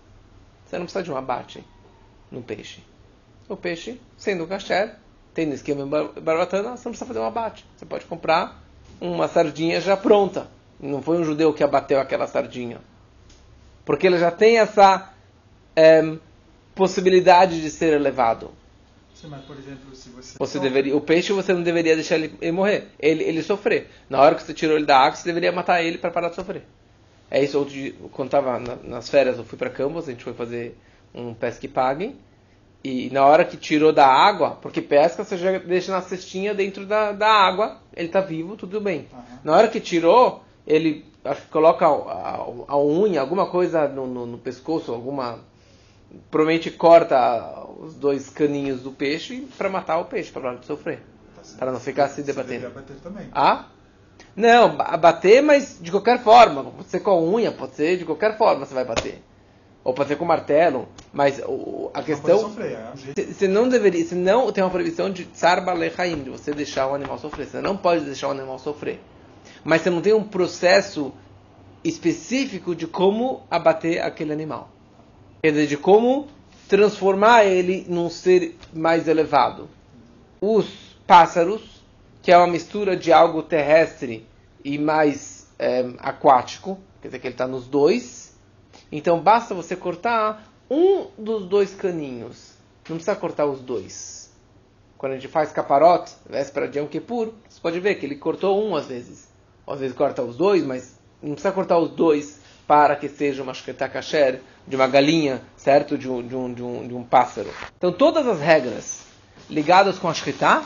você 0.71 0.77
não 0.77 0.85
precisa 0.85 1.03
de 1.03 1.11
um 1.11 1.17
abate 1.17 1.61
no 2.31 2.41
peixe. 2.41 2.81
O 3.49 3.57
peixe, 3.57 3.99
sendo 4.15 4.47
kasher, 4.47 4.95
tendo 5.33 5.53
esquema 5.53 5.81
em 5.81 6.21
barbatana, 6.21 6.77
você 6.77 6.85
não 6.85 6.91
precisa 6.91 7.05
fazer 7.05 7.19
um 7.19 7.25
abate. 7.25 7.65
Você 7.75 7.85
pode 7.85 8.05
comprar 8.05 8.63
uma 9.01 9.27
sardinha 9.27 9.81
já 9.81 9.97
pronta. 9.97 10.47
Não 10.79 11.01
foi 11.01 11.17
um 11.17 11.25
judeu 11.25 11.53
que 11.53 11.61
abateu 11.61 11.99
aquela 11.99 12.25
sardinha. 12.25 12.79
Porque 13.83 14.07
ele 14.07 14.17
já 14.17 14.31
tem 14.31 14.59
essa 14.59 15.13
é, 15.75 16.15
possibilidade 16.73 17.61
de 17.61 17.69
ser 17.69 17.91
elevado. 17.91 18.51
Sim, 19.13 19.27
mas, 19.27 19.43
por 19.43 19.57
exemplo, 19.57 19.93
se 19.93 20.09
você... 20.09 20.37
você 20.39 20.57
deveria, 20.57 20.95
o 20.95 21.01
peixe 21.01 21.33
você 21.33 21.53
não 21.53 21.63
deveria 21.63 21.95
deixar 21.95 22.15
ele, 22.15 22.33
ele, 22.39 22.51
morrer, 22.53 22.87
ele, 22.97 23.25
ele 23.25 23.43
sofrer. 23.43 23.89
Na 24.09 24.21
hora 24.21 24.35
que 24.35 24.43
você 24.43 24.53
tirou 24.53 24.77
ele 24.77 24.85
da 24.85 24.97
água, 24.97 25.17
você 25.17 25.25
deveria 25.25 25.51
matar 25.51 25.83
ele 25.83 25.97
para 25.97 26.11
parar 26.11 26.29
de 26.29 26.35
sofrer. 26.35 26.63
É 27.31 27.41
isso, 27.41 27.57
outro 27.57 27.73
dia, 27.73 27.93
quando 28.11 28.27
estava 28.27 28.59
na, 28.59 28.75
nas 28.83 29.09
férias, 29.09 29.38
eu 29.38 29.45
fui 29.45 29.57
para 29.57 29.69
Campos, 29.69 30.09
a 30.09 30.11
gente 30.11 30.23
foi 30.23 30.33
fazer 30.33 30.77
um 31.15 31.33
pesca 31.33 31.65
e 31.65 31.69
pague. 31.69 32.15
E 32.83 33.09
na 33.11 33.25
hora 33.25 33.45
que 33.45 33.55
tirou 33.55 33.93
da 33.93 34.05
água, 34.05 34.57
porque 34.61 34.81
pesca 34.81 35.23
você 35.23 35.38
já 35.38 35.57
deixa 35.59 35.93
na 35.93 36.01
cestinha 36.01 36.53
dentro 36.53 36.85
da, 36.85 37.13
da 37.13 37.29
água, 37.29 37.77
ele 37.95 38.07
está 38.07 38.19
vivo, 38.19 38.57
tudo 38.57 38.81
bem. 38.81 39.07
Uhum. 39.13 39.19
Na 39.45 39.55
hora 39.55 39.67
que 39.69 39.79
tirou, 39.79 40.43
ele 40.67 41.05
acho 41.23 41.43
que 41.43 41.47
coloca 41.47 41.85
a, 41.85 41.89
a, 41.89 42.45
a 42.67 42.77
unha, 42.79 43.21
alguma 43.21 43.45
coisa 43.45 43.88
no, 43.88 44.07
no, 44.07 44.25
no, 44.25 44.38
pescoço, 44.38 44.91
alguma. 44.91 45.39
Provavelmente 46.29 46.69
corta 46.69 47.65
os 47.79 47.95
dois 47.95 48.29
caninhos 48.29 48.81
do 48.81 48.91
peixe 48.91 49.47
para 49.57 49.69
matar 49.69 50.00
o 50.00 50.05
peixe, 50.05 50.29
para 50.29 50.51
não 50.51 50.61
sofrer. 50.63 51.01
Tá 51.35 51.41
para 51.57 51.71
não 51.71 51.79
ficar 51.79 52.09
se 52.09 52.21
debatendo. 52.23 52.69
bater 52.71 52.97
também. 52.97 53.29
Ah? 53.31 53.67
Não, 54.35 54.75
bater, 54.75 55.41
mas 55.41 55.77
de 55.81 55.91
qualquer 55.91 56.23
forma. 56.23 56.63
Pode 56.63 56.89
ser 56.89 57.00
com 57.01 57.11
a 57.11 57.21
unha, 57.21 57.51
pode 57.51 57.75
ser 57.75 57.97
de 57.97 58.05
qualquer 58.05 58.38
forma 58.38 58.65
você 58.65 58.73
vai 58.73 58.85
bater 58.85 59.21
ou 59.83 59.93
pode 59.93 60.09
ser 60.09 60.15
com 60.15 60.25
martelo, 60.25 60.88
mas 61.11 61.41
o, 61.45 61.89
a 61.93 62.03
questão 62.03 62.39
sofrer, 62.39 62.73
é 62.73 63.23
você 63.23 63.47
não 63.47 63.67
deveria, 63.67 64.05
você 64.05 64.15
não 64.15 64.51
tem 64.51 64.63
uma 64.63 64.69
proibição 64.69 65.09
de 65.09 65.25
tsar 65.25 65.61
de 65.61 66.29
você 66.29 66.53
deixar 66.53 66.88
o 66.88 66.93
animal 66.93 67.17
sofrer, 67.17 67.47
você 67.47 67.61
não 67.61 67.75
pode 67.75 68.05
deixar 68.05 68.27
o 68.27 68.31
animal 68.31 68.59
sofrer. 68.59 69.00
Mas 69.63 69.81
você 69.81 69.89
não 69.89 70.01
tem 70.01 70.13
um 70.13 70.23
processo 70.23 71.11
específico 71.83 72.75
de 72.75 72.85
como 72.85 73.41
abater 73.50 74.03
aquele 74.03 74.31
animal. 74.31 74.69
Quer 75.41 75.51
dizer, 75.51 75.67
de 75.67 75.77
como 75.77 76.27
transformar 76.67 77.45
ele 77.45 77.85
num 77.89 78.09
ser 78.09 78.55
mais 78.71 79.07
elevado. 79.07 79.67
Os 80.39 80.67
pássaros, 81.07 81.80
que 82.21 82.31
é 82.31 82.37
uma 82.37 82.47
mistura 82.47 82.95
de 82.95 83.11
algo 83.11 83.41
terrestre 83.41 84.27
e 84.63 84.77
mais 84.77 85.47
é, 85.57 85.85
aquático, 85.99 86.79
quer 87.01 87.07
dizer 87.07 87.19
que 87.19 87.27
ele 87.27 87.33
está 87.33 87.47
nos 87.47 87.67
dois, 87.67 88.35
então 88.91 89.19
basta 89.19 89.55
você 89.55 89.75
cortar 89.75 90.47
um 90.69 91.07
dos 91.17 91.45
dois 91.47 91.73
caninhos. 91.73 92.51
Não 92.87 92.97
precisa 92.97 93.15
cortar 93.15 93.45
os 93.45 93.61
dois. 93.61 94.31
Quando 94.97 95.13
a 95.13 95.15
gente 95.15 95.27
faz 95.27 95.51
caparote, 95.51 96.13
véspera 96.29 96.67
de 96.67 96.77
Yom 96.77 96.87
Kippur, 96.87 97.33
você 97.47 97.59
pode 97.59 97.79
ver 97.79 97.95
que 97.95 98.05
ele 98.05 98.15
cortou 98.15 98.63
um 98.63 98.75
às 98.75 98.87
vezes. 98.87 99.29
Às 99.67 99.79
vezes 99.79 99.95
corta 99.95 100.21
os 100.21 100.35
dois, 100.35 100.63
mas 100.63 100.99
não 101.21 101.31
precisa 101.31 101.51
cortar 101.53 101.77
os 101.77 101.89
dois 101.91 102.39
para 102.67 102.95
que 102.95 103.09
seja 103.09 103.41
uma 103.41 103.53
shketa 103.53 103.87
kasher, 103.89 104.41
de 104.67 104.75
uma 104.75 104.87
galinha, 104.87 105.41
certo? 105.57 105.97
De 105.97 106.09
um, 106.09 106.25
de 106.25 106.35
um, 106.35 106.53
de 106.53 106.63
um, 106.63 106.87
de 106.87 106.93
um 106.93 107.03
pássaro. 107.03 107.49
Então 107.77 107.91
todas 107.91 108.27
as 108.27 108.39
regras 108.39 109.03
ligadas 109.49 109.97
com 109.97 110.07
a 110.07 110.13
shketa 110.13 110.63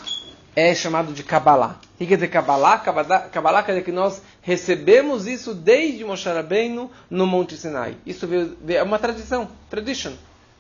é 0.56 0.74
chamado 0.74 1.12
de 1.12 1.24
Kabbalah. 1.24 1.80
O 1.96 1.98
que 1.98 2.08
quer 2.08 2.16
dizer 2.16 2.30
Kabbalah? 2.30 2.80
Kabbalah, 2.80 3.64
quer 3.64 3.74
dizer 3.74 3.84
que 3.84 3.92
nós 3.92 4.22
recebemos 4.42 5.28
isso 5.28 5.54
desde 5.54 6.06
Moshe 6.06 6.30
Rabbeinu 6.30 6.90
no 7.10 7.28
Monte 7.28 7.58
Sinai. 7.58 7.98
Isso 8.06 8.28
é 8.68 8.82
uma 8.82 8.98
tradição, 8.98 9.50
tradition. 9.70 10.14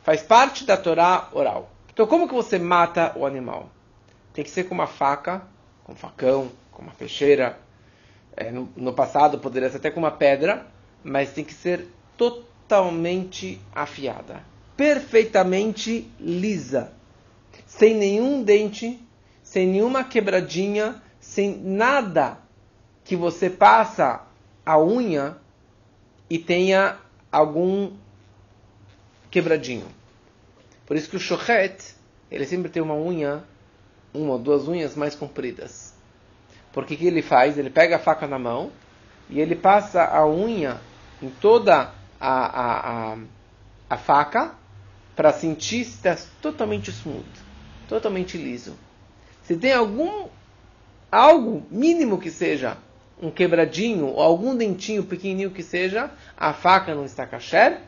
Faz 0.03 0.21
parte 0.21 0.65
da 0.65 0.75
Torá 0.75 1.29
oral. 1.31 1.71
Então 1.93 2.05
como 2.05 2.27
que 2.27 2.33
você 2.33 2.59
mata 2.59 3.13
o 3.15 3.25
animal? 3.25 3.69
Tem 4.33 4.43
que 4.43 4.49
ser 4.49 4.65
com 4.65 4.75
uma 4.75 4.87
faca, 4.87 5.43
com 5.85 5.93
um 5.93 5.95
facão, 5.95 6.51
com 6.71 6.81
uma 6.81 6.91
peixeira. 6.91 7.57
É, 8.35 8.51
no, 8.51 8.69
no 8.75 8.91
passado 8.91 9.39
poderia 9.39 9.69
ser 9.69 9.77
até 9.77 9.89
com 9.89 10.01
uma 10.01 10.11
pedra, 10.11 10.67
mas 11.01 11.31
tem 11.31 11.45
que 11.45 11.53
ser 11.53 11.87
totalmente 12.17 13.61
afiada. 13.73 14.43
Perfeitamente 14.75 16.11
lisa. 16.19 16.91
Sem 17.65 17.95
nenhum 17.95 18.43
dente 18.43 19.04
sem 19.55 19.67
nenhuma 19.67 20.03
quebradinha, 20.03 21.01
sem 21.17 21.55
nada 21.55 22.39
que 23.05 23.15
você 23.15 23.50
passa 23.50 24.24
a 24.65 24.77
unha 24.77 25.38
e 26.29 26.38
tenha 26.38 26.97
algum 27.31 27.93
quebradinho. 29.31 29.88
Por 30.85 30.97
isso 30.97 31.09
que 31.09 31.15
o 31.15 31.19
shochet, 31.21 31.95
ele 32.29 32.45
sempre 32.45 32.69
tem 32.69 32.83
uma 32.83 32.95
unha, 32.95 33.45
uma 34.13 34.33
ou 34.33 34.39
duas 34.39 34.67
unhas 34.67 34.93
mais 34.93 35.15
compridas. 35.15 35.93
Porque 36.74 36.97
que 36.97 37.07
ele 37.07 37.21
faz? 37.21 37.57
Ele 37.57 37.69
pega 37.69 37.95
a 37.95 38.00
faca 38.00 38.27
na 38.27 38.38
mão 38.38 38.74
e 39.29 39.39
ele 39.39 39.55
passa 39.55 40.03
a 40.03 40.27
unha 40.27 40.81
em 41.21 41.29
toda 41.29 41.93
a, 42.19 42.29
a, 42.29 43.13
a, 43.13 43.17
a 43.91 43.97
faca 43.97 44.53
para 45.15 45.31
sentir 45.31 45.85
se 45.85 45.91
está 45.91 46.17
totalmente 46.41 46.91
smooth, 46.91 47.24
totalmente 47.88 48.38
liso. 48.38 48.75
Se 49.45 49.55
tem 49.55 49.73
algum 49.73 50.27
algo 51.11 51.65
mínimo 51.71 52.19
que 52.19 52.31
seja 52.31 52.77
um 53.21 53.31
quebradinho 53.31 54.07
ou 54.07 54.21
algum 54.21 54.55
dentinho 54.55 55.03
pequenininho 55.03 55.51
que 55.51 55.63
seja, 55.63 56.11
a 56.35 56.53
faca 56.53 56.93
não 56.93 57.05
está 57.05 57.25
kasher. 57.25 57.79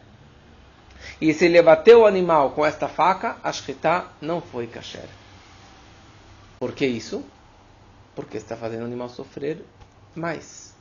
E 1.19 1.33
se 1.33 1.45
ele 1.45 1.61
bateu 1.61 2.01
o 2.01 2.05
animal 2.05 2.51
com 2.51 2.65
esta 2.65 2.87
faca, 2.87 3.37
a 3.43 3.51
shkita 3.51 4.05
não 4.21 4.41
foi 4.41 4.67
kasher. 4.67 5.07
Por 6.59 6.71
que 6.73 6.85
isso? 6.85 7.23
Porque 8.15 8.37
está 8.37 8.55
fazendo 8.55 8.81
o 8.81 8.85
animal 8.85 9.09
sofrer 9.09 9.63
mais. 10.15 10.75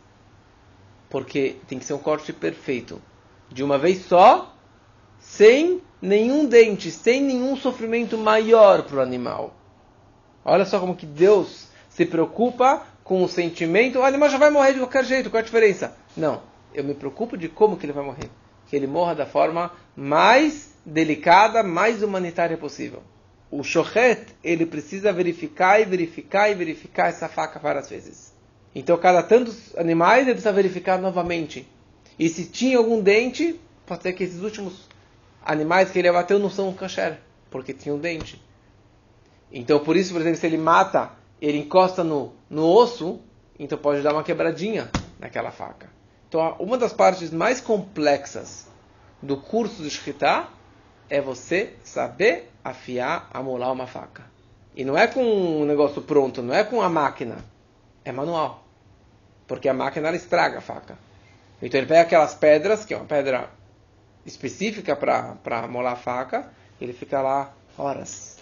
Porque 1.11 1.57
tem 1.69 1.79
que 1.79 1.85
ser 1.85 1.95
um 1.95 1.99
corte 1.99 2.33
perfeito. 2.33 3.01
De 3.51 3.63
uma 3.63 3.79
vez 3.79 4.07
só, 4.07 4.55
sem 5.21 5.83
nenhum 6.01 6.47
dente, 6.47 6.91
sem 6.91 7.23
nenhum 7.23 7.57
sofrimento 7.57 8.17
maior 8.17 8.83
para 8.83 8.97
o 8.97 9.01
animal. 9.01 9.55
Olha 10.49 10.65
só 10.65 10.79
como 10.79 10.95
que 10.95 11.05
Deus 11.05 11.67
se 11.91 12.07
preocupa 12.07 12.87
com 13.03 13.25
o 13.25 13.29
sentimento. 13.29 13.99
O 13.99 14.05
animal 14.05 14.31
já 14.31 14.39
vai 14.39 14.49
morrer 14.49 14.75
de 14.75 14.79
qualquer 14.79 15.05
jeito, 15.05 15.29
qual 15.29 15.41
a 15.41 15.45
diferença? 15.45 15.97
Não, 16.17 16.41
eu 16.73 16.85
me 16.85 16.95
preocupo 16.95 17.37
de 17.37 17.49
como 17.49 17.77
que 17.77 17.85
ele 17.85 17.93
vai 17.93 18.05
morrer. 18.05 18.31
Que 18.69 18.77
ele 18.77 18.87
morra 18.87 19.17
da 19.17 19.27
forma 19.27 19.73
mais 19.97 20.73
delicada, 20.85 21.65
mais 21.65 22.01
humanitária 22.01 22.57
possível. 22.57 23.03
O 23.51 23.65
shochet, 23.65 24.25
ele 24.45 24.65
precisa 24.65 25.13
verificar 25.13 25.81
e 25.81 25.85
verificar 25.85 26.49
e 26.49 26.55
verificar 26.55 27.09
essa 27.09 27.29
faca 27.29 27.59
várias 27.59 27.91
vezes. 27.91 28.33
Então, 28.73 28.97
cada 28.99 29.25
tantos 29.25 29.75
animais, 29.77 30.23
ele 30.23 30.35
precisa 30.35 30.53
verificar 30.53 30.97
novamente. 30.97 31.69
E 32.17 32.29
se 32.29 32.45
tinha 32.45 32.79
algum 32.79 33.01
dente, 33.01 33.59
pode 33.85 34.05
ser 34.05 34.13
que 34.13 34.23
esses 34.23 34.43
últimos 34.43 34.89
animais 35.45 35.91
que 35.91 35.99
ele 35.99 36.09
abateu 36.09 36.39
não 36.39 36.51
são 36.51 36.73
kasher, 36.73 37.19
porque 37.51 37.73
tinha 37.73 37.95
um 37.95 37.99
dente. 37.99 38.46
Então, 39.53 39.79
por 39.81 39.97
isso, 39.97 40.13
por 40.13 40.21
exemplo, 40.21 40.39
se 40.39 40.47
ele 40.47 40.59
mata, 40.59 41.11
ele 41.41 41.59
encosta 41.59 42.03
no, 42.03 42.33
no 42.51 42.67
osso, 42.67 43.21
então 43.59 43.79
pode 43.79 44.03
dar 44.03 44.13
uma 44.13 44.23
quebradinha 44.23 44.91
naquela 45.19 45.51
faca. 45.51 45.89
Então, 46.29 46.57
uma 46.59 46.77
das 46.77 46.93
partes 46.93 47.31
mais 47.31 47.61
complexas 47.61 48.67
do 49.23 49.37
curso 49.37 49.83
de 49.83 49.91
Shkita 49.91 50.49
é 51.09 51.21
você 51.21 51.75
saber 51.85 52.51
afiar, 52.65 53.29
amolar 53.33 53.73
uma 53.73 53.87
faca. 53.87 54.25
E 54.75 54.85
não 54.85 54.99
é 54.99 55.07
com 55.07 55.23
um 55.23 55.65
negócio 55.65 56.03
pronto, 56.03 56.43
não 56.43 56.55
é 56.55 56.65
com 56.65 56.83
a 56.83 56.89
máquina, 56.89 57.37
é 58.05 58.13
manual. 58.13 58.65
Porque 59.47 59.69
a 59.69 59.75
máquina 59.75 60.09
ela 60.09 60.17
estraga 60.17 60.59
a 60.59 60.61
faca. 60.61 60.99
Então 61.63 61.79
ele 61.79 61.87
pega 61.87 62.03
aquelas 62.03 62.35
pedras, 62.35 62.85
que 62.85 62.93
é 62.93 62.97
uma 62.97 63.07
pedra 63.07 63.49
específica 64.27 64.95
para 64.97 65.61
amolar 65.61 65.93
a 65.93 65.97
faca, 65.97 66.51
e 66.81 66.85
ele 66.85 66.93
fica 66.93 67.23
lá 67.23 67.55
horas 67.79 68.36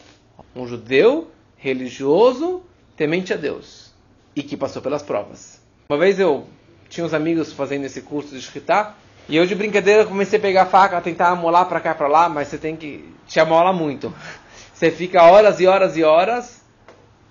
um 0.54 0.66
judeu 0.66 1.30
religioso, 1.56 2.62
temente 2.96 3.32
a 3.32 3.36
Deus 3.36 3.92
e 4.36 4.42
que 4.42 4.56
passou 4.56 4.82
pelas 4.82 5.02
provas. 5.02 5.60
Uma 5.88 5.98
vez 5.98 6.18
eu 6.18 6.46
tinha 6.88 7.06
uns 7.06 7.14
amigos 7.14 7.52
fazendo 7.52 7.84
esse 7.84 8.02
curso 8.02 8.30
de 8.30 8.38
escritar 8.38 8.98
e 9.28 9.36
eu 9.36 9.46
de 9.46 9.54
brincadeira 9.54 10.04
comecei 10.04 10.38
a 10.38 10.42
pegar 10.42 10.62
a 10.62 10.66
faca, 10.66 10.98
a 10.98 11.00
tentar 11.00 11.28
amolar 11.28 11.66
para 11.66 11.80
cá 11.80 11.94
para 11.94 12.08
lá, 12.08 12.28
mas 12.28 12.48
você 12.48 12.58
tem 12.58 12.76
que 12.76 13.14
te 13.26 13.40
amola 13.40 13.72
muito. 13.72 14.14
Você 14.74 14.90
fica 14.90 15.22
horas 15.22 15.60
e 15.60 15.68
horas 15.68 15.96
e 15.96 16.02
horas 16.02 16.64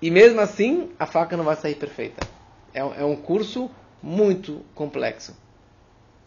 e 0.02 0.10
mesmo 0.10 0.40
assim 0.40 0.90
a 0.98 1.06
faca 1.06 1.36
não 1.36 1.44
vai 1.44 1.58
sair 1.58 1.76
perfeita. 1.76 2.24
É, 2.74 2.80
é 2.80 3.04
um 3.04 3.18
curso 3.18 3.70
muito 4.02 4.66
complexo. 4.74 5.36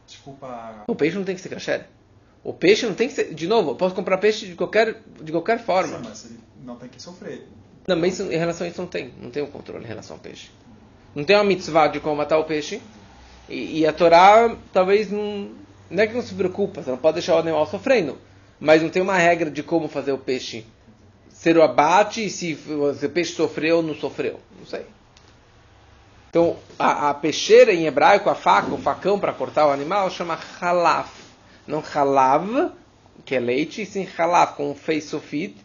Desculpa. 0.06 0.85
O 0.87 0.95
peixe 0.95 1.16
não 1.16 1.25
tem 1.25 1.35
que 1.35 1.40
ser 1.40 1.49
kasher. 1.49 1.87
O 2.47 2.53
peixe 2.53 2.87
não 2.87 2.95
tem 2.95 3.09
que 3.09 3.15
ser. 3.15 3.35
De 3.35 3.49
novo, 3.49 3.73
eu 3.73 3.75
posso 3.75 3.93
comprar 3.93 4.19
peixe 4.19 4.47
de 4.47 4.55
qualquer, 4.55 5.03
de 5.21 5.33
qualquer 5.33 5.59
forma. 5.59 5.97
Sim, 5.97 6.05
mas 6.05 6.25
ele 6.26 6.38
não 6.65 6.76
tem 6.76 6.88
que 6.88 7.03
sofrer. 7.03 7.45
Não, 7.88 7.97
mas 7.97 8.15
isso, 8.15 8.33
em 8.33 8.37
relação 8.37 8.65
a 8.65 8.71
isso 8.71 8.81
não 8.81 8.87
tem. 8.87 9.12
Não 9.21 9.31
tem 9.31 9.43
um 9.43 9.49
controle 9.49 9.85
em 9.85 9.88
relação 9.88 10.15
ao 10.15 10.23
peixe. 10.23 10.49
Não 11.12 11.25
tem 11.25 11.35
uma 11.35 11.43
mitzvah 11.43 11.88
de 11.88 11.99
como 11.99 12.15
matar 12.15 12.38
o 12.38 12.45
peixe. 12.45 12.81
E, 13.49 13.81
e 13.81 13.87
a 13.87 13.93
Torá 13.93 14.57
talvez 14.73 15.11
não, 15.11 15.50
não 15.91 16.00
é 16.00 16.07
que 16.07 16.15
não 16.15 16.23
se 16.23 16.35
preocupa, 16.35 16.85
você 16.85 16.91
não 16.91 16.99
pode 16.99 17.15
deixar 17.15 17.35
o 17.35 17.38
animal 17.41 17.67
sofrendo, 17.67 18.17
mas 18.61 18.81
não 18.81 18.91
tem 18.91 19.03
uma 19.03 19.17
regra 19.17 19.50
de 19.50 19.65
como 19.65 19.88
fazer 19.88 20.12
o 20.12 20.19
peixe 20.19 20.65
ser 21.29 21.59
o 21.59 21.62
abate 21.62 22.25
e 22.25 22.31
se, 22.31 22.55
se 22.55 23.07
o 23.07 23.11
peixe 23.11 23.33
sofreu 23.33 23.79
ou 23.79 23.83
não 23.83 23.95
sofreu. 23.97 24.38
Não 24.57 24.67
sei. 24.67 24.87
Então, 26.31 26.57
a, 26.79 27.11
a, 27.11 27.15
peixeira 27.15 27.73
em 27.73 27.87
hebraico, 27.87 28.31
a 28.31 28.37
faca, 28.37 28.73
o 28.73 28.79
facão 28.79 29.19
para 29.19 29.33
cortar 29.33 29.67
o 29.67 29.73
animal, 29.73 30.09
chama 30.11 30.38
halaf. 30.61 31.25
Não 31.66 31.82
halav, 31.94 32.73
que 33.25 33.35
é 33.35 33.40
leite, 33.40 33.82
e 33.82 33.87
sim 33.87 34.06
halaf, 34.16 34.56
com 34.56 34.70
um 34.70 34.75
face 34.75 35.08
sofit, 35.08 35.56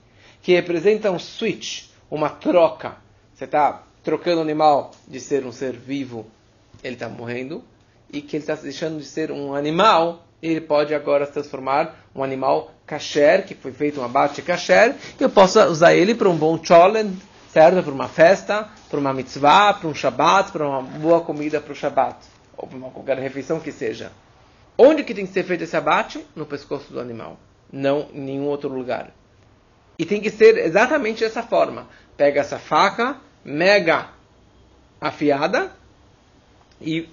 que 0.41 0.53
representa 0.53 1.11
um 1.11 1.19
switch, 1.19 1.85
uma 2.09 2.29
troca. 2.29 2.95
Você 3.33 3.45
está 3.45 3.83
trocando 4.03 4.39
o 4.39 4.41
animal 4.41 4.91
de 5.07 5.19
ser 5.19 5.45
um 5.45 5.51
ser 5.51 5.73
vivo, 5.73 6.25
ele 6.83 6.95
está 6.95 7.07
morrendo, 7.07 7.63
e 8.11 8.21
que 8.21 8.35
ele 8.35 8.43
está 8.43 8.55
deixando 8.55 8.97
de 8.97 9.05
ser 9.05 9.31
um 9.31 9.53
animal, 9.53 10.25
ele 10.41 10.59
pode 10.59 10.93
agora 10.93 11.25
se 11.25 11.33
transformar 11.33 11.95
um 12.15 12.23
animal 12.23 12.71
kasher, 12.85 13.45
que 13.45 13.53
foi 13.53 13.71
feito 13.71 14.01
um 14.01 14.03
abate 14.03 14.41
kasher, 14.41 14.95
e 15.19 15.23
eu 15.23 15.29
posso 15.29 15.59
usar 15.65 15.93
ele 15.93 16.15
para 16.15 16.29
um 16.29 16.35
bom 16.35 16.59
cholen, 16.61 17.15
certo? 17.53 17.83
Para 17.83 17.93
uma 17.93 18.07
festa, 18.07 18.67
para 18.89 18.99
uma 18.99 19.13
mitzvah, 19.13 19.73
para 19.75 19.87
um 19.87 19.93
shabbat, 19.93 20.51
para 20.51 20.67
uma 20.67 20.81
boa 20.81 21.21
comida 21.21 21.61
para 21.61 21.71
o 21.71 21.75
shabbat, 21.75 22.17
ou 22.57 22.67
para 22.67 22.79
qualquer 22.89 23.17
refeição 23.19 23.59
que 23.59 23.71
seja. 23.71 24.11
Onde 24.77 25.03
que 25.03 25.13
tem 25.13 25.25
que 25.25 25.33
ser 25.33 25.43
feito 25.43 25.63
esse 25.63 25.75
abate? 25.75 26.25
No 26.35 26.45
pescoço 26.45 26.91
do 26.91 26.99
animal, 26.99 27.39
não 27.71 28.09
em 28.13 28.21
nenhum 28.21 28.45
outro 28.45 28.69
lugar. 28.69 29.13
E 29.97 30.05
tem 30.05 30.21
que 30.21 30.29
ser 30.29 30.57
exatamente 30.57 31.21
dessa 31.21 31.43
forma. 31.43 31.87
Pega 32.17 32.41
essa 32.41 32.57
faca, 32.57 33.19
mega 33.43 34.09
afiada, 34.99 35.71
e 36.79 37.07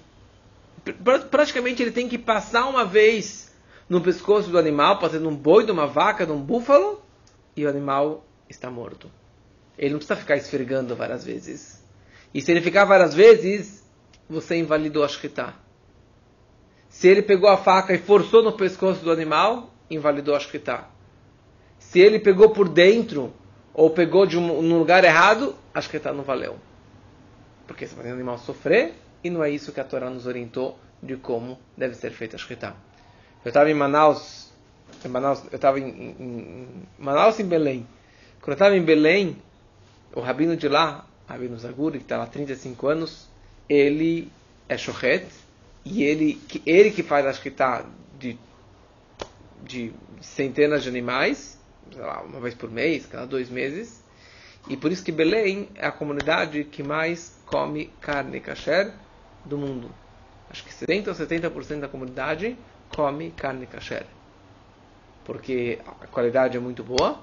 praticamente 1.29 1.81
ele 1.81 1.91
tem 1.91 2.07
que 2.07 2.17
passar 2.17 2.67
uma 2.67 2.85
vez 2.85 3.53
no 3.87 4.01
pescoço 4.01 4.49
do 4.49 4.57
animal, 4.57 4.99
passando 4.99 5.27
um 5.27 5.35
boi, 5.35 5.65
de 5.65 5.71
uma 5.71 5.87
vaca, 5.87 6.25
de 6.25 6.31
um 6.31 6.39
búfalo, 6.39 7.01
e 7.55 7.65
o 7.65 7.69
animal 7.69 8.25
está 8.47 8.69
morto. 8.69 9.11
Ele 9.77 9.91
não 9.91 9.97
precisa 9.97 10.19
ficar 10.19 10.35
esfregando 10.35 10.95
várias 10.95 11.23
vezes. 11.23 11.83
E 12.33 12.41
se 12.41 12.51
ele 12.51 12.61
ficar 12.61 12.85
várias 12.85 13.13
vezes, 13.13 13.83
você 14.29 14.55
invalidou 14.55 15.03
a 15.03 15.07
shkita. 15.07 15.53
Se 16.89 17.07
ele 17.07 17.21
pegou 17.21 17.49
a 17.49 17.57
faca 17.57 17.93
e 17.93 17.97
forçou 17.97 18.43
no 18.43 18.53
pescoço 18.53 19.03
do 19.03 19.11
animal, 19.11 19.73
invalidou 19.89 20.35
a 20.35 20.39
shkita. 20.39 20.85
Se 21.77 21.99
ele 21.99 22.19
pegou 22.19 22.49
por 22.49 22.67
dentro, 22.67 23.33
ou 23.73 23.89
pegou 23.91 24.25
de 24.25 24.37
um, 24.37 24.77
lugar 24.77 25.03
errado, 25.03 25.55
a 25.73 25.79
shkita 25.79 26.11
não 26.11 26.23
valeu. 26.23 26.57
Porque 27.65 27.87
você 27.87 27.95
fazer 27.95 28.09
o 28.09 28.15
animal 28.15 28.37
sofrer, 28.37 28.93
e 29.23 29.29
não 29.29 29.43
é 29.43 29.49
isso 29.49 29.71
que 29.71 29.79
a 29.79 29.83
Torá 29.83 30.09
nos 30.09 30.25
orientou 30.25 30.77
de 31.01 31.15
como 31.15 31.59
deve 31.77 31.95
ser 31.95 32.11
feita 32.11 32.35
a 32.35 32.39
Shkita. 32.39 32.75
Eu 33.43 33.49
estava 33.49 33.69
em 33.69 33.73
Manaus, 33.73 34.51
em 35.03 35.07
Manaus 35.07 35.43
eu 35.51 35.55
estava 35.55 35.79
em, 35.79 35.87
em, 35.87 36.15
em, 36.19 36.67
Manaus 36.97 37.39
em 37.39 37.45
Belém. 37.45 37.87
Quando 38.41 38.49
eu 38.49 38.53
estava 38.53 38.75
em 38.75 38.83
Belém, 38.83 39.37
o 40.13 40.21
rabino 40.21 40.55
de 40.55 40.67
lá, 40.67 41.05
Rabino 41.27 41.57
Zaguri, 41.57 41.99
que 41.99 42.05
está 42.05 42.17
lá 42.17 42.23
há 42.23 42.27
35 42.27 42.87
anos, 42.87 43.29
ele 43.67 44.31
é 44.67 44.77
shochet, 44.77 45.25
e 45.85 46.03
ele, 46.03 46.41
ele 46.65 46.91
que 46.91 47.03
faz 47.03 47.25
a 47.25 47.33
Shkita 47.33 47.85
de, 48.17 48.37
de 49.63 49.93
centenas 50.21 50.83
de 50.83 50.89
animais, 50.89 51.59
lá, 51.95 52.21
uma 52.21 52.39
vez 52.39 52.53
por 52.53 52.69
mês, 52.69 53.05
cada 53.05 53.25
dois 53.25 53.49
meses, 53.49 54.03
e 54.67 54.75
por 54.75 54.91
isso 54.91 55.03
que 55.03 55.11
Belém 55.11 55.69
é 55.75 55.87
a 55.87 55.91
comunidade 55.91 56.63
que 56.65 56.83
mais 56.83 57.41
come 57.45 57.91
carne 58.01 58.39
kasher 58.39 58.93
do 59.45 59.57
mundo. 59.57 59.89
Acho 60.49 60.63
que 60.63 60.73
70 60.73 61.11
ou 61.11 61.15
70% 61.15 61.79
da 61.79 61.87
comunidade 61.87 62.57
come 62.95 63.31
carne 63.31 63.65
kasher. 63.65 64.05
Porque 65.23 65.79
a 65.85 66.07
qualidade 66.07 66.57
é 66.57 66.59
muito 66.59 66.83
boa 66.83 67.19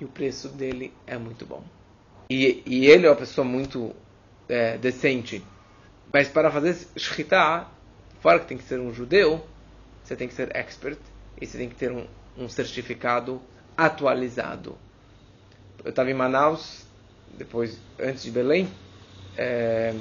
e 0.00 0.04
o 0.04 0.08
preço 0.08 0.48
dele 0.48 0.92
é 1.06 1.16
muito 1.16 1.46
bom. 1.46 1.62
E, 2.28 2.62
e 2.66 2.86
ele 2.86 3.06
é 3.06 3.10
uma 3.10 3.16
pessoa 3.16 3.46
muito 3.46 3.94
é, 4.48 4.78
decente. 4.78 5.44
Mas 6.12 6.28
para 6.28 6.50
fazer 6.50 6.74
shkita, 6.96 7.66
fora 8.24 8.38
que 8.38 8.46
tem 8.46 8.56
que 8.56 8.64
ser 8.64 8.80
um 8.80 8.90
judeu, 8.90 9.44
você 10.02 10.16
tem 10.16 10.26
que 10.26 10.32
ser 10.32 10.48
expert 10.56 10.98
e 11.38 11.46
você 11.46 11.58
tem 11.58 11.68
que 11.68 11.74
ter 11.74 11.92
um, 11.92 12.06
um 12.38 12.48
certificado 12.48 13.38
atualizado. 13.76 14.78
Eu 15.84 15.90
estava 15.90 16.10
em 16.10 16.14
Manaus, 16.14 16.86
depois, 17.36 17.78
antes 18.00 18.22
de 18.22 18.30
Belém, 18.30 18.66
é, 19.36 19.92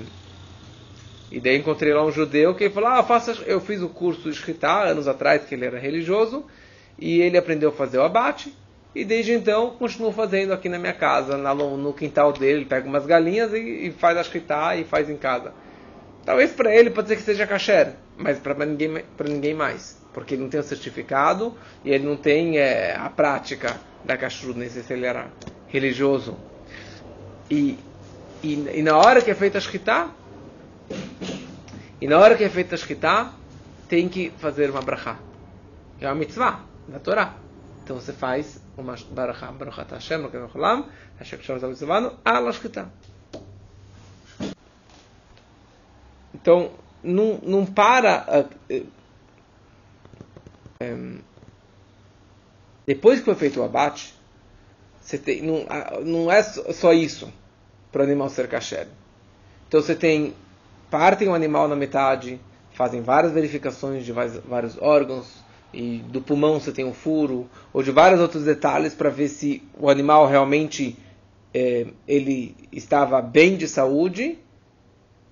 e 1.29 1.41
daí 1.41 1.57
encontrei 1.57 1.93
lá 1.93 2.01
um 2.01 2.13
judeu 2.13 2.55
que 2.55 2.69
falou: 2.69 2.91
ah, 2.91 3.03
faça, 3.03 3.33
eu 3.45 3.59
fiz 3.59 3.81
o 3.81 3.89
curso 3.89 4.31
de 4.31 4.38
Shkita 4.38 4.71
anos 4.71 5.05
atrás, 5.05 5.43
que 5.43 5.53
ele 5.53 5.65
era 5.65 5.77
religioso, 5.77 6.45
e 6.97 7.19
ele 7.19 7.38
aprendeu 7.38 7.71
a 7.71 7.73
fazer 7.73 7.97
o 7.97 8.03
abate, 8.03 8.55
e 8.95 9.03
desde 9.03 9.33
então 9.33 9.71
continuo 9.71 10.13
fazendo 10.13 10.53
aqui 10.53 10.69
na 10.69 10.79
minha 10.79 10.93
casa, 10.93 11.36
no, 11.38 11.93
quintal 11.93 12.31
dele, 12.31 12.59
ele 12.59 12.65
pega 12.65 12.88
umas 12.88 13.05
galinhas 13.05 13.51
e, 13.53 13.93
faz 13.97 14.17
a 14.17 14.23
Shkita 14.23 14.77
e 14.77 14.86
faz 14.86 15.09
em 15.09 15.17
casa. 15.17 15.51
Talvez 16.25 16.53
para 16.53 16.73
ele 16.73 16.89
pode 16.89 17.09
ser 17.09 17.17
que 17.17 17.21
seja 17.21 17.45
kasher, 17.45 17.95
mas 18.17 18.39
para 18.39 18.65
ninguém, 18.65 19.04
ninguém 19.28 19.54
mais, 19.54 19.97
porque 20.13 20.36
ele 20.36 20.43
não 20.43 20.49
tem 20.49 20.60
o 20.60 20.63
certificado 20.63 21.56
e 21.84 21.91
ele 21.91 22.06
não 22.06 22.15
tem 22.15 22.58
é, 22.58 22.95
a 22.95 23.10
prática 23.10 23.80
da 24.04 24.17
kashrut, 24.17 24.58
nem 24.58 24.69
sei 24.69 24.84
se 24.84 24.93
ele 24.93 25.06
era 25.06 25.28
religioso. 25.67 26.38
E, 27.49 27.78
e, 28.43 28.54
e 28.54 28.84
na 28.84 28.97
hora 28.97 29.21
que 29.21 29.32
é 29.32 29.36
feita 29.36 29.58
a 29.58 29.62
Shkita, 29.62 30.10
e 31.99 32.08
na 32.08 32.19
hora 32.19 32.36
que 32.36 32.43
é 32.43 32.49
feita 32.49 32.76
a 32.76 32.78
Shkita, 32.78 33.32
tem 33.88 34.10
que 34.10 34.32
fazer 34.38 34.69
uma 34.69 34.82
brachá. 34.82 35.17
É 35.99 36.08
uma 36.08 36.15
mitzvah 36.15 36.60
da 36.88 36.99
Torá. 36.99 37.36
Então 37.84 37.95
você 37.95 38.13
faz 38.13 38.60
uma 38.78 38.95
brachá, 39.12 39.52
brachá 39.52 39.86
no 40.17 40.30
Shkita. 42.54 42.91
Então, 46.34 46.71
não, 47.03 47.39
não 47.43 47.65
para... 47.65 48.47
Uh, 48.69 48.85
um, 50.81 51.19
depois 52.85 53.19
que 53.19 53.25
foi 53.25 53.35
feito 53.35 53.59
o 53.59 53.63
abate, 53.63 54.13
você 54.99 55.17
tem, 55.17 55.41
não, 55.41 55.65
não 56.03 56.31
é 56.31 56.43
só 56.43 56.93
isso 56.93 57.31
para 57.91 58.01
o 58.01 58.03
animal 58.03 58.29
ser 58.29 58.47
kasher. 58.47 58.87
Então 59.67 59.81
você 59.81 59.95
tem 59.95 60.33
partem 60.93 61.27
o 61.27 61.33
animal 61.33 61.67
na 61.67 61.75
metade, 61.75 62.39
fazem 62.71 63.01
várias 63.01 63.31
verificações 63.31 64.05
de 64.05 64.11
vários 64.11 64.79
órgãos, 64.79 65.43
e 65.73 65.97
do 66.07 66.21
pulmão 66.21 66.59
você 66.59 66.71
tem 66.71 66.85
um 66.85 66.93
furo, 66.93 67.49
ou 67.73 67.81
de 67.81 67.89
vários 67.89 68.21
outros 68.21 68.43
detalhes 68.43 68.93
para 68.93 69.09
ver 69.09 69.27
se 69.27 69.63
o 69.75 69.89
animal 69.89 70.27
realmente 70.27 70.95
é, 71.51 71.87
ele 72.07 72.55
estava 72.71 73.19
bem 73.23 73.57
de 73.57 73.67
saúde, 73.67 74.37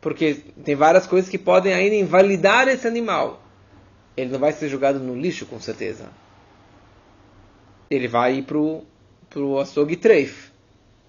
porque 0.02 0.44
tem 0.66 0.76
várias 0.76 1.08
coisas 1.08 1.30
que 1.30 1.38
podem 1.38 1.74
ainda 1.74 1.96
invalidar 1.96 2.68
esse 2.68 2.88
animal. 2.88 3.42
Ele 4.18 4.32
não 4.32 4.40
vai 4.40 4.52
ser 4.52 4.68
jogado 4.68 5.00
no 5.00 5.16
lixo, 5.16 5.46
com 5.46 5.60
certeza. 5.60 6.10
Ele 7.90 8.08
vai 8.08 8.40
ir 8.40 8.44
para 8.44 8.58
o 8.58 9.60
açougue 9.60 9.96
treif. 9.96 10.52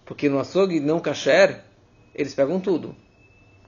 Porque 0.05 0.29
no 0.29 0.39
açougue 0.39 0.79
não 0.79 1.01
kasher, 1.01 1.65
eles 2.15 2.35
pegam 2.35 2.61
tudo 2.61 2.95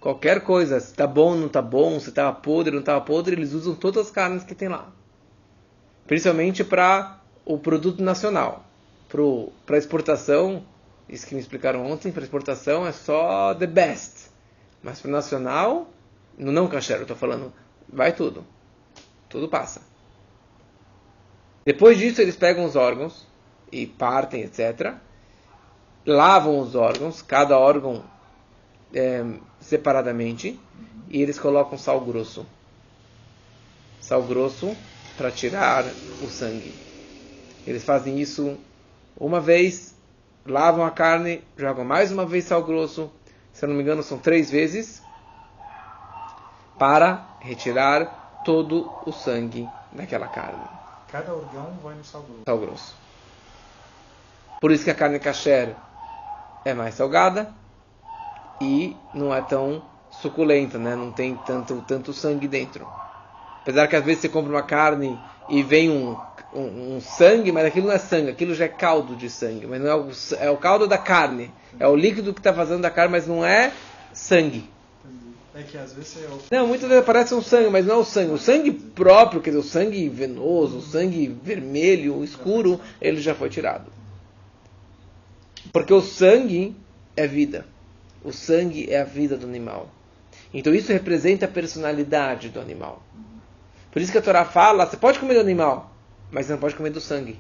qualquer 0.05 0.43
coisa, 0.43 0.79
se 0.81 0.91
está 0.91 1.07
bom, 1.07 1.35
não 1.35 1.47
está 1.47 1.63
bom, 1.63 1.99
se 1.99 2.11
estava 2.11 2.31
podre, 2.31 2.75
não 2.75 2.81
estava 2.81 3.01
podre, 3.01 3.35
eles 3.35 3.55
usam 3.55 3.75
todas 3.75 4.05
as 4.05 4.13
carnes 4.13 4.45
que 4.45 4.55
tem 4.55 4.69
lá. 4.69 4.93
Principalmente 6.07 6.63
para 6.63 7.23
o 7.43 7.59
produto 7.59 8.03
nacional. 8.03 8.67
Para 9.65 9.79
exportação, 9.79 10.63
isso 11.09 11.27
que 11.27 11.35
me 11.35 11.41
explicaram 11.41 11.91
ontem, 11.91 12.13
para 12.13 12.23
exportação 12.23 12.87
é 12.87 12.93
só 12.93 13.55
the 13.55 13.67
best. 13.67 14.29
Mas 14.85 15.01
para 15.01 15.11
nacional, 15.11 15.89
no 16.37 16.53
não 16.53 16.69
kasher, 16.69 16.99
eu 16.99 17.03
estou 17.03 17.17
falando, 17.17 17.51
vai 17.89 18.13
tudo. 18.13 18.45
Tudo 19.31 19.49
passa. 19.49 19.81
Depois 21.65 21.97
disso, 21.97 22.21
eles 22.21 22.37
pegam 22.37 22.67
os 22.67 22.77
órgãos 22.77 23.27
e 23.73 23.87
partem, 23.87 24.43
etc. 24.43 24.93
Lavam 26.05 26.59
os 26.59 26.75
órgãos, 26.75 27.23
cada 27.23 27.59
órgão 27.59 28.05
é, 28.93 29.25
separadamente 29.59 30.61
e 31.09 31.23
eles 31.23 31.39
colocam 31.39 31.79
sal 31.79 32.03
grosso. 32.03 32.47
Sal 34.03 34.23
grosso 34.23 34.77
para 35.17 35.31
tirar 35.31 35.87
o 36.23 36.29
sangue. 36.29 36.75
Eles 37.67 37.83
fazem 37.83 38.21
isso 38.21 38.59
uma 39.17 39.41
vez, 39.41 39.97
lavam 40.45 40.85
a 40.85 40.91
carne, 40.91 41.43
jogam 41.57 41.87
mais 41.87 42.13
uma 42.13 42.27
vez 42.27 42.45
sal 42.45 42.63
grosso, 42.63 43.11
se 43.55 43.65
eu 43.65 43.69
não 43.69 43.77
me 43.77 43.83
engano 43.83 44.03
são 44.03 44.19
três 44.19 44.51
vezes, 44.51 45.01
para 46.79 47.25
retirar 47.41 48.43
todo 48.45 48.91
o 49.07 49.13
sangue 49.13 49.67
daquela 49.93 50.27
carne. 50.27 50.65
Cada 51.11 51.33
órgão 51.33 51.73
vai 51.83 51.95
no 51.95 52.05
sal 52.05 52.23
grosso. 52.23 52.43
Sal 52.45 52.59
grosso. 52.59 52.95
Por 54.61 54.73
isso 54.73 54.85
que 54.85 54.91
a 54.91 54.95
carne 54.95 55.21
kasher 55.21 55.77
é 56.65 56.75
mais 56.75 56.95
salgada 56.97 57.55
e 58.61 58.97
não 59.15 59.33
é 59.33 59.41
tão 59.41 59.83
suculenta, 60.11 60.77
né? 60.77 60.97
Não 60.97 61.13
tem 61.13 61.37
tanto, 61.47 61.81
tanto 61.87 62.13
sangue 62.13 62.49
dentro. 62.49 62.87
Apesar 63.63 63.87
que 63.87 63.95
às 63.95 64.05
vezes 64.05 64.23
você 64.23 64.29
compra 64.29 64.51
uma 64.51 64.63
carne 64.63 65.19
e 65.49 65.63
vem 65.63 65.91
um, 65.91 66.17
um, 66.55 66.97
um 66.97 67.01
sangue, 67.01 67.51
mas 67.53 67.67
aquilo 67.67 67.89
não 67.89 67.95
é 67.95 67.99
sangue, 67.99 68.31
aquilo 68.31 68.55
já 68.55 68.67
é 68.67 68.69
caldo 68.69 69.17
de 69.17 69.29
sangue, 69.29 69.67
mas 69.67 69.81
não 69.81 69.89
é 69.89 69.95
o, 69.95 70.11
é 70.41 70.51
o 70.51 70.57
caldo 70.57 70.87
da 70.87 70.99
carne. 70.99 71.51
É 71.79 71.87
o 71.89 71.97
líquido 71.97 72.33
que 72.33 72.41
está 72.41 72.53
fazendo 72.53 72.83
da 72.83 72.91
carne, 72.91 73.13
mas 73.13 73.27
não 73.27 73.45
é 73.45 73.73
sangue. 74.13 74.69
É 75.55 75.63
que 75.63 75.79
às 75.79 75.93
vezes 75.93 76.19
é 76.23 76.27
o... 76.27 76.39
Não, 76.51 76.67
muitas 76.67 76.89
vezes 76.89 77.05
parece 77.05 77.35
um 77.35 77.43
sangue, 77.43 77.71
mas 77.71 77.87
não 77.87 77.97
é 77.97 77.99
o 77.99 78.05
sangue. 78.05 78.33
O 78.33 78.39
sangue 78.39 78.73
próprio, 78.73 79.41
quer 79.41 79.51
dizer, 79.51 79.61
o 79.61 79.69
sangue 79.69 80.09
venoso, 80.09 80.79
o 80.79 80.83
sangue 80.83 81.29
vermelho, 81.29 82.25
escuro, 82.25 82.81
ele 83.01 83.21
já 83.21 83.35
foi 83.35 83.49
tirado. 83.49 83.91
Porque 85.73 85.95
o 85.95 86.01
sangue 86.01 86.77
é 87.17 87.27
vida. 87.27 87.67
O 88.25 88.33
sangue 88.33 88.91
é 88.91 89.01
a 89.01 89.05
vida 89.05 89.37
do 89.37 89.47
animal. 89.47 89.91
Então 90.53 90.75
isso 90.75 90.93
representa 90.93 91.47
a 91.47 91.49
personalidade 91.49 92.49
do 92.49 92.61
animal. 92.61 93.03
Por 93.93 94.03
isso 94.03 94.11
que 94.11 94.19
a 94.19 94.23
Torá 94.23 94.45
fala, 94.45 94.87
você 94.87 94.97
pode 94.97 95.21
comer 95.21 95.35
do 95.35 95.41
animal, 95.41 95.94
mas 96.35 96.49
não 96.49 96.59
pode 96.59 96.75
comer 96.75 96.91
do 96.91 97.01
sangue. 97.01 97.39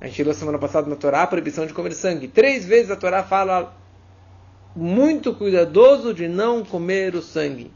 A 0.00 0.06
gente 0.06 0.24
leu 0.24 0.32
semana 0.32 0.58
passada 0.58 0.88
na 0.88 0.96
Torá 0.96 1.22
a 1.22 1.26
proibição 1.26 1.66
de 1.66 1.74
comer 1.74 1.92
sangue. 1.92 2.26
Três 2.26 2.64
vezes 2.64 2.90
a 2.90 2.96
Torá 2.96 3.22
fala 3.22 3.76
muito 4.74 5.34
cuidadoso 5.34 6.14
de 6.14 6.26
não 6.26 6.64
comer 6.64 7.14
o 7.14 7.20
sangue. 7.20 7.70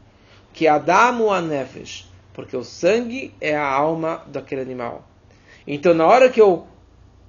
Que 0.51 0.67
Adamo 0.67 1.31
a 1.31 1.39
nefesh. 1.39 2.09
Porque 2.33 2.57
o 2.57 2.63
sangue 2.63 3.35
é 3.39 3.55
a 3.55 3.67
alma 3.67 4.23
daquele 4.25 4.61
animal. 4.61 5.07
Então, 5.67 5.93
na 5.93 6.07
hora 6.07 6.27
que 6.27 6.41
eu 6.41 6.65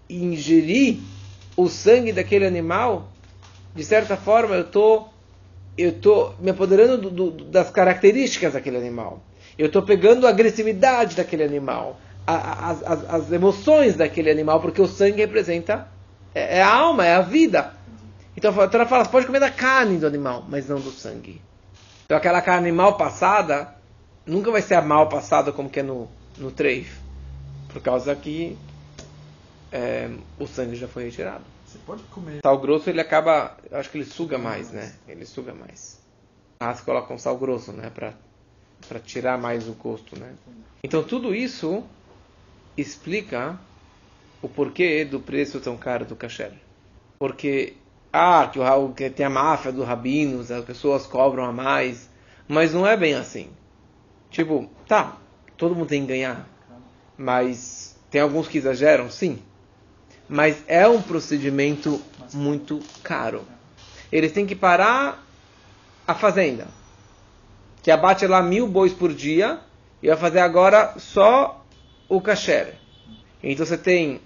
ingerir 0.08 0.98
o 1.54 1.68
sangue 1.68 2.12
daquele 2.12 2.46
animal, 2.46 3.12
de 3.74 3.84
certa 3.84 4.16
forma 4.16 4.54
eu 4.54 4.64
tô, 4.64 5.06
eu 5.76 5.92
tô 5.92 6.32
me 6.40 6.50
apoderando 6.50 7.10
do, 7.10 7.30
do, 7.30 7.44
das 7.44 7.70
características 7.70 8.54
daquele 8.54 8.78
animal. 8.78 9.22
Eu 9.58 9.66
estou 9.66 9.82
pegando 9.82 10.26
a 10.26 10.30
agressividade 10.30 11.14
daquele 11.14 11.42
animal, 11.42 12.00
as, 12.28 12.82
as, 12.82 13.04
as, 13.14 13.32
emoções 13.32 13.96
daquele 13.96 14.30
animal, 14.30 14.60
porque 14.60 14.82
o 14.82 14.86
sangue 14.86 15.20
representa 15.20 15.88
é, 16.34 16.58
é 16.58 16.62
a 16.62 16.74
alma, 16.74 17.06
é 17.06 17.14
a 17.14 17.22
vida. 17.22 17.72
Então 18.36 18.58
a 18.60 18.68
Torá 18.68 18.84
fala, 18.84 19.04
você 19.04 19.10
pode 19.10 19.26
comer 19.26 19.40
da 19.40 19.50
carne 19.50 19.98
do 19.98 20.06
animal, 20.06 20.44
mas 20.46 20.68
não 20.68 20.78
do 20.78 20.90
sangue. 20.90 21.40
Então 22.04 22.18
aquela 22.18 22.42
carne 22.42 22.70
mal 22.70 22.96
passada 22.98 23.74
nunca 24.26 24.50
vai 24.50 24.60
ser 24.60 24.74
a 24.74 24.82
mal 24.82 25.08
passada 25.08 25.52
como 25.52 25.70
que 25.70 25.80
é 25.80 25.82
no, 25.82 26.08
no 26.36 26.50
treif. 26.50 27.00
Por 27.72 27.80
causa 27.80 28.14
que 28.14 28.56
é, 29.72 30.10
o 30.38 30.46
sangue 30.46 30.76
já 30.76 30.86
foi 30.86 31.04
retirado. 31.04 31.44
Você 31.66 31.78
pode 31.86 32.02
comer. 32.04 32.40
Sal 32.42 32.58
grosso 32.58 32.90
ele 32.90 33.00
acaba, 33.00 33.56
acho 33.72 33.90
que 33.90 33.98
ele 33.98 34.04
suga 34.04 34.36
mais, 34.36 34.70
né? 34.70 34.94
Ele 35.08 35.24
suga 35.24 35.54
mais. 35.54 35.98
Ah, 36.60 36.74
você 36.74 36.82
coloca 36.82 37.12
um 37.12 37.18
sal 37.18 37.38
grosso, 37.38 37.72
né? 37.72 37.90
Pra, 37.90 38.12
pra 38.86 38.98
tirar 38.98 39.38
mais 39.38 39.66
o 39.66 39.72
gosto, 39.72 40.18
né? 40.18 40.34
Então 40.82 41.02
tudo 41.02 41.34
isso 41.34 41.84
explica 42.80 43.58
o 44.40 44.48
porquê 44.48 45.04
do 45.04 45.18
preço 45.18 45.60
tão 45.60 45.76
caro 45.76 46.04
do 46.04 46.14
kasher. 46.14 46.52
Porque 47.18 47.74
ah, 48.12 48.48
que, 48.50 48.58
o, 48.58 48.88
que 48.90 49.10
tem 49.10 49.26
a 49.26 49.30
máfia 49.30 49.72
dos 49.72 49.86
rabinos, 49.86 50.50
as 50.50 50.64
pessoas 50.64 51.06
cobram 51.06 51.44
a 51.44 51.52
mais. 51.52 52.08
Mas 52.46 52.72
não 52.72 52.86
é 52.86 52.96
bem 52.96 53.14
assim. 53.14 53.50
Tipo, 54.30 54.70
tá, 54.86 55.16
todo 55.56 55.74
mundo 55.74 55.88
tem 55.88 56.02
que 56.02 56.08
ganhar. 56.08 56.48
Mas 57.16 57.96
tem 58.10 58.20
alguns 58.20 58.48
que 58.48 58.58
exageram, 58.58 59.10
sim. 59.10 59.40
Mas 60.28 60.62
é 60.66 60.86
um 60.86 61.02
procedimento 61.02 62.00
muito 62.32 62.80
caro. 63.02 63.44
Eles 64.10 64.32
têm 64.32 64.46
que 64.46 64.54
parar 64.54 65.24
a 66.06 66.14
fazenda. 66.14 66.68
Que 67.82 67.90
abate 67.90 68.26
lá 68.26 68.40
mil 68.40 68.68
bois 68.68 68.92
por 68.92 69.12
dia. 69.12 69.60
E 70.02 70.08
vai 70.08 70.16
fazer 70.16 70.38
agora 70.38 70.94
só 70.96 71.57
o 72.08 72.20
kasher. 72.20 72.74
Então 73.42 73.64
você 73.64 73.76
tem 73.76 74.20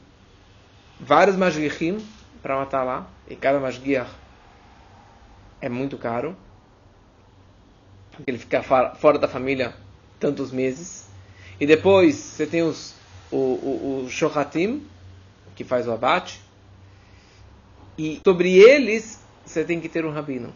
vários 0.99 1.37
magichim 1.37 2.05
para 2.41 2.57
matar 2.57 2.85
lá. 2.85 3.09
E 3.29 3.37
cada 3.37 3.59
masguiar 3.59 4.09
é 5.61 5.69
muito 5.69 5.99
caro. 5.99 6.37
Porque 8.11 8.31
ele 8.31 8.39
fica 8.39 8.63
fora 8.63 9.19
da 9.19 9.29
família 9.29 9.75
tantos 10.21 10.53
meses. 10.53 11.09
E 11.59 11.67
depois 11.67 12.15
você 12.15 12.47
tem 12.47 12.63
os, 12.63 12.95
o, 13.31 13.37
o, 13.37 14.05
o 14.05 14.11
shohatim, 14.11 14.87
que 15.55 15.65
faz 15.65 15.87
o 15.87 15.93
abate. 15.93 16.41
E 17.97 18.21
sobre 18.25 18.57
eles 18.57 19.21
você 19.45 19.65
tem 19.65 19.81
que 19.81 19.89
ter 19.89 20.05
um 20.05 20.11
rabino. 20.11 20.55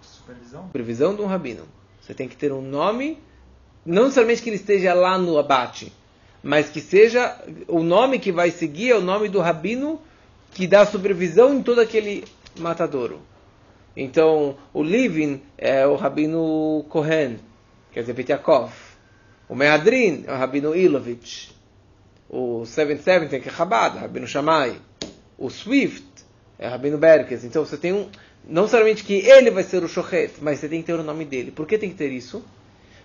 Supervisão? 0.00 0.66
Supervisão 0.66 1.14
de 1.14 1.22
um 1.22 1.26
rabino. 1.26 1.66
Você 2.00 2.14
tem 2.14 2.28
que 2.28 2.36
ter 2.36 2.52
um 2.52 2.60
nome, 2.60 3.18
não 3.84 4.04
necessariamente 4.04 4.42
que 4.42 4.50
ele 4.50 4.56
esteja 4.56 4.92
lá 4.92 5.16
no 5.16 5.38
abate, 5.38 5.92
mas 6.44 6.68
que 6.68 6.82
seja 6.82 7.34
o 7.66 7.82
nome 7.82 8.18
que 8.18 8.30
vai 8.30 8.50
seguir 8.50 8.90
é 8.90 8.96
o 8.96 9.00
nome 9.00 9.30
do 9.30 9.40
rabino 9.40 9.98
que 10.52 10.66
dá 10.66 10.84
supervisão 10.84 11.54
em 11.54 11.62
todo 11.62 11.80
aquele 11.80 12.22
matadouro. 12.58 13.20
Então, 13.96 14.54
o 14.72 14.82
Livin 14.82 15.40
é 15.56 15.86
o 15.86 15.96
Rabino 15.96 16.84
Kohen, 16.90 17.38
quer 17.92 18.00
dizer, 18.00 18.12
Petiakov. 18.12 18.72
O 19.48 19.54
Meadrin 19.54 20.24
é 20.26 20.32
o 20.32 20.36
Rabino 20.36 20.76
Ilovich. 20.76 21.50
O 22.28 22.66
770 22.66 23.40
que 23.40 23.48
é 23.48 23.52
Chabad, 23.52 23.96
Rabino 23.96 24.26
Shammai. 24.26 24.76
O 25.38 25.48
Swift 25.48 26.04
é 26.58 26.68
o 26.68 26.70
Rabino 26.70 26.98
Berkes. 26.98 27.44
Então, 27.44 27.64
você 27.64 27.76
tem 27.76 27.92
um... 27.92 28.08
Não 28.46 28.68
somente 28.68 29.02
que 29.02 29.14
ele 29.14 29.50
vai 29.50 29.62
ser 29.62 29.82
o 29.82 29.88
Shochet, 29.88 30.34
mas 30.42 30.58
você 30.58 30.68
tem 30.68 30.80
que 30.80 30.86
ter 30.86 30.94
o 30.94 31.02
nome 31.02 31.24
dele. 31.24 31.50
Por 31.50 31.66
que 31.66 31.78
tem 31.78 31.88
que 31.88 31.96
ter 31.96 32.12
isso? 32.12 32.44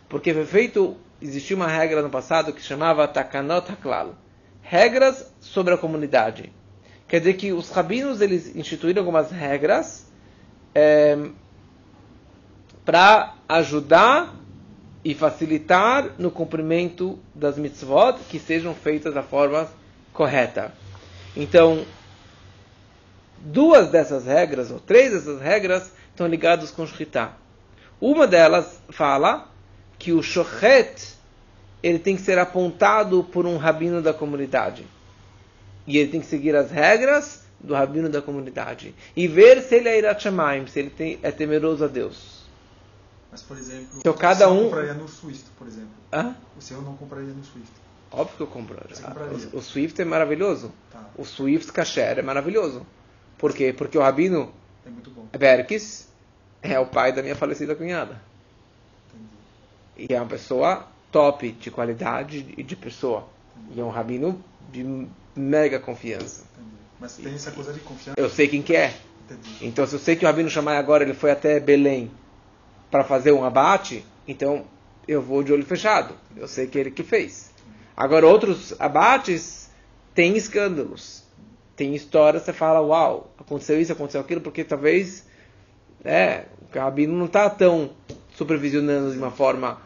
Porque 0.09 0.33
foi 0.33 0.45
feito... 0.45 0.97
Existia 1.21 1.53
uma 1.53 1.67
regra 1.67 2.01
no 2.01 2.09
passado 2.09 2.53
que 2.53 2.61
chamava 2.61 3.05
Takanot 3.05 3.69
Haklal. 3.69 4.15
Regras 4.61 5.29
sobre 5.41 5.73
a 5.73 5.77
comunidade. 5.77 6.51
Quer 7.09 7.19
dizer 7.19 7.33
que 7.33 7.51
os 7.51 7.69
rabinos 7.71 8.21
eles 8.21 8.55
instituíram 8.55 9.01
algumas 9.01 9.29
regras 9.31 10.05
é, 10.73 11.17
para 12.85 13.35
ajudar 13.49 14.33
e 15.03 15.13
facilitar 15.13 16.11
no 16.17 16.31
cumprimento 16.31 17.19
das 17.33 17.57
mitzvot 17.57 18.19
que 18.29 18.39
sejam 18.39 18.73
feitas 18.73 19.13
da 19.13 19.23
forma 19.23 19.67
correta. 20.13 20.73
Então, 21.35 21.85
duas 23.39 23.89
dessas 23.89 24.25
regras, 24.25 24.71
ou 24.71 24.79
três 24.79 25.11
dessas 25.11 25.41
regras, 25.41 25.91
estão 26.09 26.27
ligadas 26.27 26.71
com 26.71 26.83
o 26.83 26.87
Shritá. 26.87 27.33
Uma 27.99 28.27
delas 28.27 28.81
fala 28.89 29.49
que 29.99 30.13
o 30.13 30.23
Shochet 30.23 31.19
ele 31.83 31.99
tem 31.99 32.15
que 32.15 32.21
ser 32.21 32.39
apontado 32.39 33.23
por 33.23 33.45
um 33.45 33.57
rabino 33.57 34.01
da 34.01 34.13
comunidade. 34.13 34.87
E 35.85 35.97
ele 35.97 36.09
tem 36.09 36.21
que 36.21 36.27
seguir 36.27 36.55
as 36.55 36.71
regras 36.71 37.43
do 37.59 37.73
rabino 37.73 38.09
da 38.09 38.21
comunidade. 38.21 38.95
E 39.15 39.27
ver 39.27 39.61
se 39.61 39.75
ele 39.75 39.89
é 39.89 39.97
Irachamaim, 39.97 40.65
se 40.67 40.79
ele 40.79 40.89
tem, 40.89 41.19
é 41.21 41.31
temeroso 41.31 41.83
a 41.83 41.87
Deus. 41.87 42.39
Mas, 43.31 43.41
por 43.41 43.57
exemplo, 43.57 43.99
então, 43.99 44.13
cada 44.13 44.49
um... 44.49 44.65
compraria 44.65 44.93
no 44.93 45.07
Swift, 45.07 45.45
por 45.57 45.67
exemplo. 45.67 45.89
Hã? 46.11 46.35
O 46.57 46.61
seu 46.61 46.81
não 46.81 46.95
compraria 46.95 47.31
no 47.33 47.43
Swift. 47.43 47.71
Óbvio 48.11 48.37
que 48.37 48.43
eu 48.43 48.47
compro. 48.47 48.75
compraria. 48.75 49.49
O, 49.53 49.57
o 49.57 49.61
Swift 49.61 50.01
é 50.01 50.05
maravilhoso. 50.05 50.71
Tá. 50.91 51.07
O 51.15 51.23
Swift 51.23 51.71
Kasher 51.71 52.17
é 52.17 52.21
maravilhoso. 52.21 52.85
Por 53.37 53.53
quê? 53.53 53.71
Porque 53.71 53.97
o 53.97 54.01
rabino 54.01 54.51
É 54.85 54.89
muito 54.89 55.11
bom. 55.11 55.27
Berkes 55.37 56.07
é 56.61 56.79
o 56.79 56.87
pai 56.87 57.13
da 57.13 57.21
minha 57.21 57.35
falecida 57.35 57.75
cunhada. 57.75 58.19
E 59.99 60.13
é 60.13 60.19
uma 60.19 60.27
pessoa 60.27 60.87
top 61.11 61.51
de 61.51 61.69
qualidade 61.71 62.53
e 62.57 62.63
de 62.63 62.75
pessoa. 62.75 63.27
E 63.75 63.79
é 63.79 63.83
um 63.83 63.89
rabino 63.89 64.41
de 64.71 65.07
mega 65.35 65.79
confiança. 65.79 66.45
Entendi. 66.53 66.75
Mas 66.99 67.17
tem 67.17 67.33
essa 67.33 67.51
coisa 67.51 67.73
de 67.73 67.79
confiança. 67.79 68.19
Eu 68.19 68.29
sei 68.29 68.47
quem 68.47 68.61
que 68.61 68.75
é. 68.75 68.93
Entendi. 69.25 69.57
Então, 69.61 69.85
se 69.85 69.93
eu 69.93 69.99
sei 69.99 70.15
que 70.15 70.23
o 70.23 70.27
Rabino 70.27 70.49
Shammai 70.49 70.77
agora 70.77 71.03
ele 71.03 71.13
foi 71.13 71.31
até 71.31 71.59
Belém 71.59 72.11
para 72.89 73.03
fazer 73.03 73.31
um 73.31 73.43
abate, 73.43 74.05
então 74.27 74.65
eu 75.07 75.21
vou 75.21 75.43
de 75.43 75.51
olho 75.51 75.65
fechado. 75.65 76.15
Eu 76.35 76.47
sei 76.47 76.67
que 76.67 76.77
ele 76.77 76.91
que 76.91 77.03
fez. 77.03 77.51
Agora, 77.95 78.25
outros 78.25 78.73
abates 78.79 79.69
têm 80.13 80.37
escândalos. 80.37 81.23
Tem 81.75 81.95
histórias, 81.95 82.43
você 82.43 82.53
fala, 82.53 82.81
uau, 82.81 83.33
aconteceu 83.37 83.79
isso, 83.79 83.91
aconteceu 83.91 84.21
aquilo, 84.21 84.41
porque 84.41 84.63
talvez 84.63 85.25
é, 86.03 86.45
o 86.73 86.77
Rabino 86.77 87.15
não 87.15 87.25
está 87.25 87.49
tão 87.49 87.91
supervisionando 88.35 89.11
de 89.11 89.17
uma 89.17 89.31
forma 89.31 89.81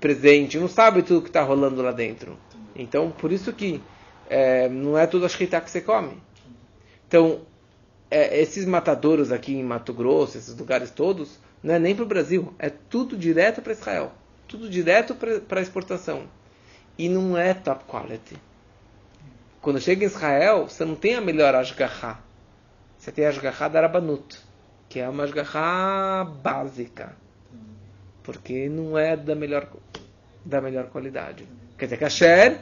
presente, 0.00 0.58
não 0.58 0.68
sabe 0.68 1.02
tudo 1.02 1.22
que 1.22 1.28
está 1.28 1.42
rolando 1.42 1.82
lá 1.82 1.92
dentro. 1.92 2.38
Então, 2.74 3.10
por 3.10 3.32
isso 3.32 3.52
que 3.52 3.82
é, 4.28 4.68
não 4.68 4.96
é 4.96 5.06
tudo 5.06 5.26
a 5.26 5.28
shkita 5.28 5.60
que 5.60 5.70
você 5.70 5.80
come. 5.80 6.22
Então, 7.08 7.40
é, 8.10 8.40
esses 8.40 8.64
matadouros 8.64 9.32
aqui 9.32 9.54
em 9.54 9.62
Mato 9.62 9.92
Grosso, 9.92 10.38
esses 10.38 10.56
lugares 10.56 10.90
todos, 10.90 11.38
não 11.62 11.74
é 11.74 11.78
nem 11.78 11.94
para 11.94 12.04
o 12.04 12.08
Brasil, 12.08 12.54
é 12.58 12.70
tudo 12.70 13.16
direto 13.16 13.62
para 13.62 13.72
Israel. 13.72 14.12
Tudo 14.46 14.68
direto 14.68 15.14
para 15.14 15.60
exportação. 15.60 16.24
E 16.96 17.08
não 17.08 17.36
é 17.36 17.52
top 17.52 17.84
quality. 17.84 18.36
Quando 19.60 19.80
chega 19.80 20.04
em 20.04 20.06
Israel, 20.06 20.68
você 20.68 20.84
não 20.84 20.94
tem 20.94 21.16
a 21.16 21.20
melhor 21.20 21.54
ashgaha. 21.54 22.20
Você 22.96 23.10
tem 23.10 23.26
a 23.26 23.30
ashgaha 23.30 23.68
da 23.68 23.80
Rabanut, 23.80 24.38
que 24.88 25.00
é 25.00 25.08
uma 25.08 25.24
ashgaha 25.24 26.24
básica. 26.24 27.16
Porque 28.26 28.68
não 28.68 28.98
é 28.98 29.16
da 29.16 29.36
melhor, 29.36 29.68
da 30.44 30.60
melhor 30.60 30.86
qualidade. 30.88 31.46
Quer 31.78 31.86
dizer, 31.86 31.96
kasher, 31.96 32.58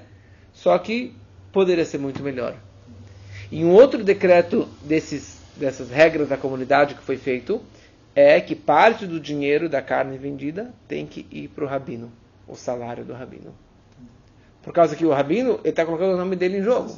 só 0.53 0.79
que 0.79 1.17
poderia 1.51 1.87
ser 1.87 1.97
muito 1.97 2.23
melhor. 2.23 2.55
E 3.51 3.65
um 3.65 3.73
outro 3.73 4.05
decreto 4.05 4.69
desses, 4.83 5.39
dessas 5.57 5.89
regras 5.89 6.29
da 6.29 6.37
comunidade 6.37 6.95
que 6.95 7.03
foi 7.03 7.17
feito 7.17 7.63
é 8.15 8.41
que 8.43 8.55
parte 8.55 9.07
do 9.07 9.19
dinheiro 9.19 9.67
da 9.67 9.81
carne 9.81 10.19
vendida 10.19 10.71
tem 10.87 11.07
que 11.07 11.27
ir 11.31 11.49
para 11.49 11.65
o 11.65 11.67
rabino, 11.67 12.13
o 12.47 12.55
salário 12.55 13.03
do 13.03 13.15
rabino. 13.15 13.55
Por 14.63 14.73
causa 14.73 14.95
que 14.95 15.07
o 15.07 15.13
rabino 15.13 15.61
está 15.65 15.87
colocando 15.87 16.13
o 16.13 16.19
nome 16.19 16.37
dele 16.37 16.59
em 16.59 16.63
jogo. 16.63 16.95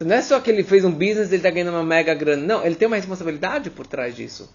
Não 0.00 0.16
é 0.16 0.22
só 0.22 0.40
que 0.40 0.50
ele 0.50 0.64
fez 0.64 0.82
um 0.82 0.92
business, 0.92 1.28
ele 1.28 1.36
está 1.36 1.50
ganhando 1.50 1.72
uma 1.72 1.84
mega 1.84 2.14
grana. 2.14 2.42
Não, 2.42 2.64
ele 2.64 2.74
tem 2.74 2.86
uma 2.86 2.96
responsabilidade 2.96 3.68
por 3.68 3.86
trás 3.86 4.16
disso. 4.16 4.50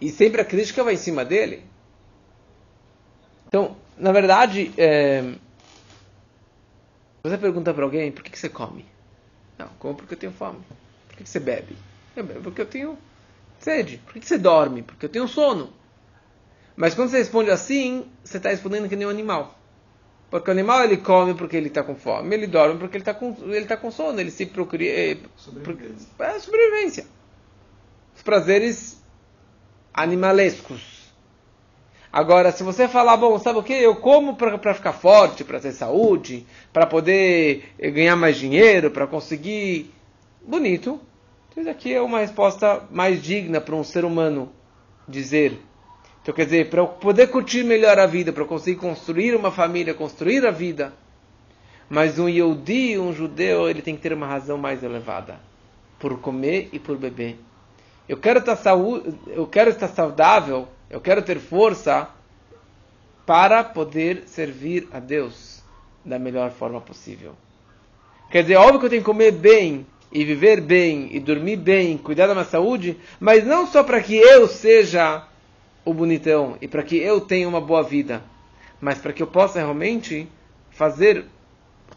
E 0.00 0.10
sempre 0.10 0.40
a 0.40 0.44
crítica 0.44 0.82
vai 0.82 0.94
em 0.94 0.98
cima 0.98 1.24
dele. 1.24 1.64
Então, 3.46 3.76
na 3.96 4.12
verdade, 4.12 4.72
é... 4.76 5.34
você 7.22 7.38
pergunta 7.38 7.72
para 7.72 7.84
alguém, 7.84 8.10
por 8.10 8.22
que, 8.22 8.30
que 8.30 8.38
você 8.38 8.48
come? 8.48 8.84
Não, 9.56 9.68
como 9.78 9.94
porque 9.94 10.14
eu 10.14 10.18
tenho 10.18 10.32
fome. 10.32 10.58
Por 11.08 11.16
que, 11.16 11.24
que 11.24 11.28
você 11.28 11.38
bebe? 11.38 11.76
Eu 12.16 12.24
bebo 12.24 12.42
porque 12.42 12.60
eu 12.60 12.66
tenho 12.66 12.98
sede. 13.58 13.98
Por 13.98 14.14
que, 14.14 14.20
que 14.20 14.26
você 14.26 14.38
dorme? 14.38 14.82
Porque 14.82 15.06
eu 15.06 15.08
tenho 15.08 15.28
sono. 15.28 15.72
Mas 16.76 16.94
quando 16.94 17.10
você 17.10 17.18
responde 17.18 17.50
assim, 17.50 18.06
você 18.24 18.38
está 18.38 18.48
respondendo 18.50 18.88
que 18.88 18.96
nem 18.96 19.06
um 19.06 19.10
animal. 19.10 19.58
Porque 20.30 20.50
o 20.50 20.52
animal 20.52 20.82
ele 20.82 20.96
come 20.96 21.34
porque 21.34 21.56
ele 21.56 21.68
está 21.68 21.84
com 21.84 21.94
fome, 21.94 22.34
ele 22.34 22.48
dorme 22.48 22.76
porque 22.76 22.96
ele 22.96 23.02
está 23.02 23.14
com, 23.14 23.36
ele 23.44 23.66
tá 23.66 23.76
com 23.76 23.92
sono, 23.92 24.20
ele 24.20 24.32
se 24.32 24.46
procria. 24.46 25.12
É, 25.12 25.16
sobrevivência. 25.36 26.08
É 26.18 26.38
sobrevivência. 26.40 27.06
Os 28.16 28.22
prazeres 28.22 29.00
animalescos. 29.94 31.12
Agora, 32.12 32.52
se 32.52 32.62
você 32.62 32.86
falar, 32.86 33.16
bom, 33.16 33.38
sabe 33.38 33.58
o 33.60 33.62
que? 33.62 33.72
Eu 33.72 33.96
como 33.96 34.36
para 34.36 34.74
ficar 34.74 34.92
forte, 34.92 35.42
para 35.44 35.58
ter 35.58 35.72
saúde, 35.72 36.46
para 36.72 36.86
poder 36.86 37.74
ganhar 37.78 38.16
mais 38.16 38.36
dinheiro, 38.36 38.90
para 38.90 39.06
conseguir. 39.06 39.92
Bonito. 40.46 41.00
Isso 41.56 41.70
aqui 41.70 41.94
é 41.94 42.02
uma 42.02 42.18
resposta 42.18 42.82
mais 42.90 43.22
digna 43.22 43.60
para 43.60 43.74
um 43.74 43.84
ser 43.84 44.04
humano 44.04 44.52
dizer 45.08 45.60
então, 46.24 46.34
quer 46.34 46.46
dizer, 46.46 46.70
para 46.70 46.80
eu 46.80 46.86
poder 46.86 47.26
curtir 47.26 47.62
melhor 47.62 47.98
a 47.98 48.06
vida, 48.06 48.32
para 48.32 48.42
eu 48.42 48.46
conseguir 48.46 48.78
construir 48.78 49.36
uma 49.36 49.50
família, 49.50 49.92
construir 49.92 50.46
a 50.46 50.50
vida. 50.50 50.94
Mas 51.86 52.18
um 52.18 52.26
Yehudi, 52.26 52.98
um 52.98 53.12
judeu, 53.12 53.68
ele 53.68 53.82
tem 53.82 53.94
que 53.94 54.00
ter 54.00 54.14
uma 54.14 54.26
razão 54.26 54.56
mais 54.56 54.82
elevada. 54.82 55.38
Por 55.98 56.18
comer 56.18 56.70
e 56.72 56.78
por 56.78 56.96
beber. 56.96 57.38
Eu 58.08 58.16
quero 58.16 58.38
estar, 58.38 58.56
saúde, 58.56 59.14
eu 59.28 59.46
quero 59.46 59.70
estar 59.70 59.88
saudável, 59.88 60.68
eu 60.90 61.00
quero 61.00 61.22
ter 61.22 61.38
força 61.38 62.08
para 63.24 63.64
poder 63.64 64.24
servir 64.26 64.88
a 64.92 65.00
Deus 65.00 65.62
da 66.04 66.18
melhor 66.18 66.50
forma 66.50 66.80
possível. 66.80 67.34
Quer 68.30 68.42
dizer, 68.42 68.56
óbvio 68.56 68.80
que 68.80 68.86
eu 68.86 68.90
tenho 68.90 69.02
que 69.02 69.06
comer 69.06 69.32
bem, 69.32 69.86
e 70.14 70.24
viver 70.24 70.60
bem, 70.60 71.08
e 71.10 71.18
dormir 71.18 71.56
bem, 71.56 71.98
cuidar 71.98 72.28
da 72.28 72.34
minha 72.34 72.44
saúde, 72.44 72.96
mas 73.18 73.44
não 73.44 73.66
só 73.66 73.82
para 73.82 74.00
que 74.00 74.14
eu 74.14 74.46
seja 74.46 75.24
o 75.84 75.92
bonitão 75.92 76.56
e 76.60 76.68
para 76.68 76.84
que 76.84 76.96
eu 76.96 77.20
tenha 77.20 77.48
uma 77.48 77.60
boa 77.60 77.82
vida, 77.82 78.22
mas 78.80 78.98
para 78.98 79.12
que 79.12 79.20
eu 79.20 79.26
possa 79.26 79.58
realmente 79.58 80.28
fazer 80.70 81.24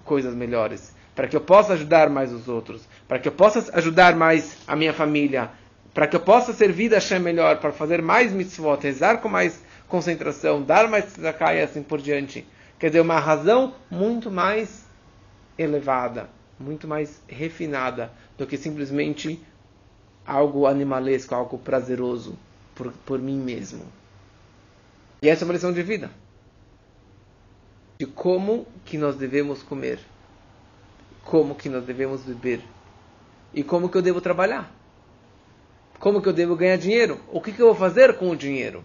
coisas 0.03 0.33
melhores, 0.33 0.95
para 1.15 1.27
que 1.27 1.35
eu 1.35 1.41
possa 1.41 1.73
ajudar 1.73 2.09
mais 2.09 2.33
os 2.33 2.47
outros, 2.47 2.87
para 3.07 3.19
que 3.19 3.27
eu 3.27 3.31
possa 3.31 3.69
ajudar 3.77 4.15
mais 4.15 4.57
a 4.67 4.75
minha 4.75 4.93
família, 4.93 5.51
para 5.97 6.05
que 6.05 6.15
eu 6.15 6.19
possa 6.19 6.53
servir 6.53 6.93
a 6.93 6.97
Hashem 6.97 7.19
melhor, 7.19 7.59
para 7.59 7.71
fazer 7.71 8.03
mais 8.03 8.31
mitzvot, 8.31 8.77
rezar 8.83 9.17
com 9.17 9.27
mais 9.27 9.63
concentração, 9.87 10.61
dar 10.61 10.87
mais 10.87 11.05
tzedakah 11.05 11.55
e 11.55 11.61
assim 11.63 11.81
por 11.81 11.99
diante. 11.99 12.45
Quer 12.77 12.89
dizer, 12.89 13.01
uma 13.01 13.19
razão 13.19 13.73
muito 13.89 14.29
mais 14.29 14.85
elevada, 15.57 16.29
muito 16.59 16.87
mais 16.87 17.19
refinada 17.27 18.11
do 18.37 18.45
que 18.45 18.57
simplesmente 18.57 19.43
algo 20.23 20.67
animalesco, 20.67 21.33
algo 21.33 21.57
prazeroso 21.57 22.37
por, 22.75 22.91
por 23.03 23.17
mim 23.17 23.39
mesmo. 23.39 23.83
E 25.19 25.27
essa 25.27 25.43
é 25.43 25.45
uma 25.45 25.53
lição 25.55 25.73
de 25.73 25.81
vida. 25.81 26.11
De 27.97 28.05
como 28.05 28.67
que 28.85 28.99
nós 28.99 29.15
devemos 29.15 29.63
comer. 29.63 29.99
Como 31.25 31.55
que 31.55 31.69
nós 31.69 31.83
devemos 31.83 32.21
beber. 32.21 32.61
E 33.51 33.63
como 33.63 33.89
que 33.89 33.97
eu 33.97 34.03
devo 34.03 34.21
trabalhar. 34.21 34.76
Como 35.99 36.21
que 36.21 36.29
eu 36.29 36.33
devo 36.33 36.55
ganhar 36.55 36.77
dinheiro. 36.77 37.19
O 37.31 37.41
que, 37.41 37.51
que 37.51 37.61
eu 37.61 37.67
vou 37.67 37.75
fazer 37.75 38.15
com 38.15 38.29
o 38.29 38.35
dinheiro. 38.35 38.83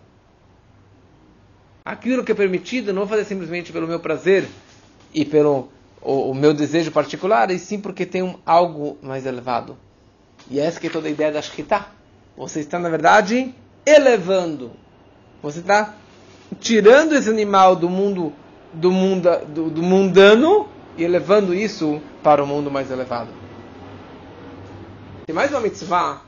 Aquilo 1.85 2.25
que 2.25 2.33
é 2.33 2.35
permitido, 2.35 2.93
não 2.93 3.07
fazer 3.07 3.25
simplesmente 3.25 3.73
pelo 3.73 3.89
meu 3.89 3.99
prazer 3.99 4.49
e 5.13 5.25
pelo 5.25 5.69
o, 6.01 6.31
o 6.31 6.35
meu 6.35 6.55
desejo 6.55 6.91
particular, 6.91 7.51
e 7.51 7.59
sim 7.59 7.81
porque 7.81 8.07
tem 8.07 8.23
um, 8.23 8.37
algo 8.47 8.97
mais 9.03 9.27
elevado. 9.27 9.77
E 10.51 10.61
essa 10.61 10.81
que 10.81 10.87
é 10.87 10.91
toda 10.91 11.09
a 11.09 11.11
ideia 11.11 11.33
da 11.33 11.43
Shkita. 11.43 11.87
Você 12.37 12.61
está, 12.61 12.79
na 12.79 12.89
verdade, 12.89 13.55
elevando. 13.85 14.73
Você 15.43 15.61
está 15.61 15.95
tirando 16.61 17.15
esse 17.15 17.29
animal 17.29 17.77
do 17.77 17.89
mundo 17.89 18.33
do, 18.73 18.91
mundo, 18.91 19.29
do, 19.49 19.71
do 19.71 19.83
mundano 19.83 20.69
e 20.97 21.05
elevando 21.05 21.55
isso 21.55 22.01
para 22.23 22.43
o 22.43 22.47
mundo 22.47 22.71
mais 22.71 22.91
elevado. 22.91 23.31
Tem 25.27 25.35
mais 25.35 25.51
uma 25.51 25.61
mitzvah 25.61 26.23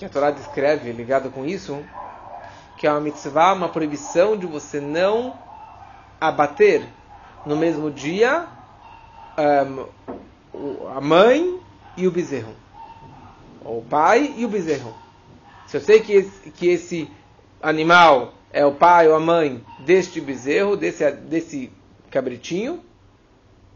que 0.00 0.06
a 0.06 0.08
Torá 0.08 0.30
descreve 0.30 0.90
ligado 0.92 1.30
com 1.30 1.44
isso, 1.44 1.84
que 2.78 2.86
é 2.86 2.90
uma 2.90 3.02
mitzvah, 3.02 3.52
uma 3.52 3.68
proibição 3.68 4.34
de 4.34 4.46
você 4.46 4.80
não 4.80 5.38
abater 6.18 6.88
no 7.44 7.54
mesmo 7.54 7.90
dia 7.90 8.48
um, 10.54 10.88
a 10.88 11.02
mãe 11.02 11.60
e 11.98 12.06
o 12.08 12.10
bezerro, 12.10 12.54
o 13.62 13.82
pai 13.82 14.32
e 14.38 14.46
o 14.46 14.48
bezerro. 14.48 14.94
Se 15.66 15.76
eu 15.76 15.82
sei 15.82 16.00
que 16.00 16.14
esse, 16.14 16.50
que 16.50 16.68
esse 16.68 17.10
animal 17.60 18.32
é 18.50 18.64
o 18.64 18.72
pai 18.72 19.06
ou 19.06 19.14
a 19.14 19.20
mãe 19.20 19.62
deste 19.80 20.18
bezerro, 20.18 20.78
desse, 20.78 21.10
desse 21.12 21.70
cabritinho, 22.10 22.82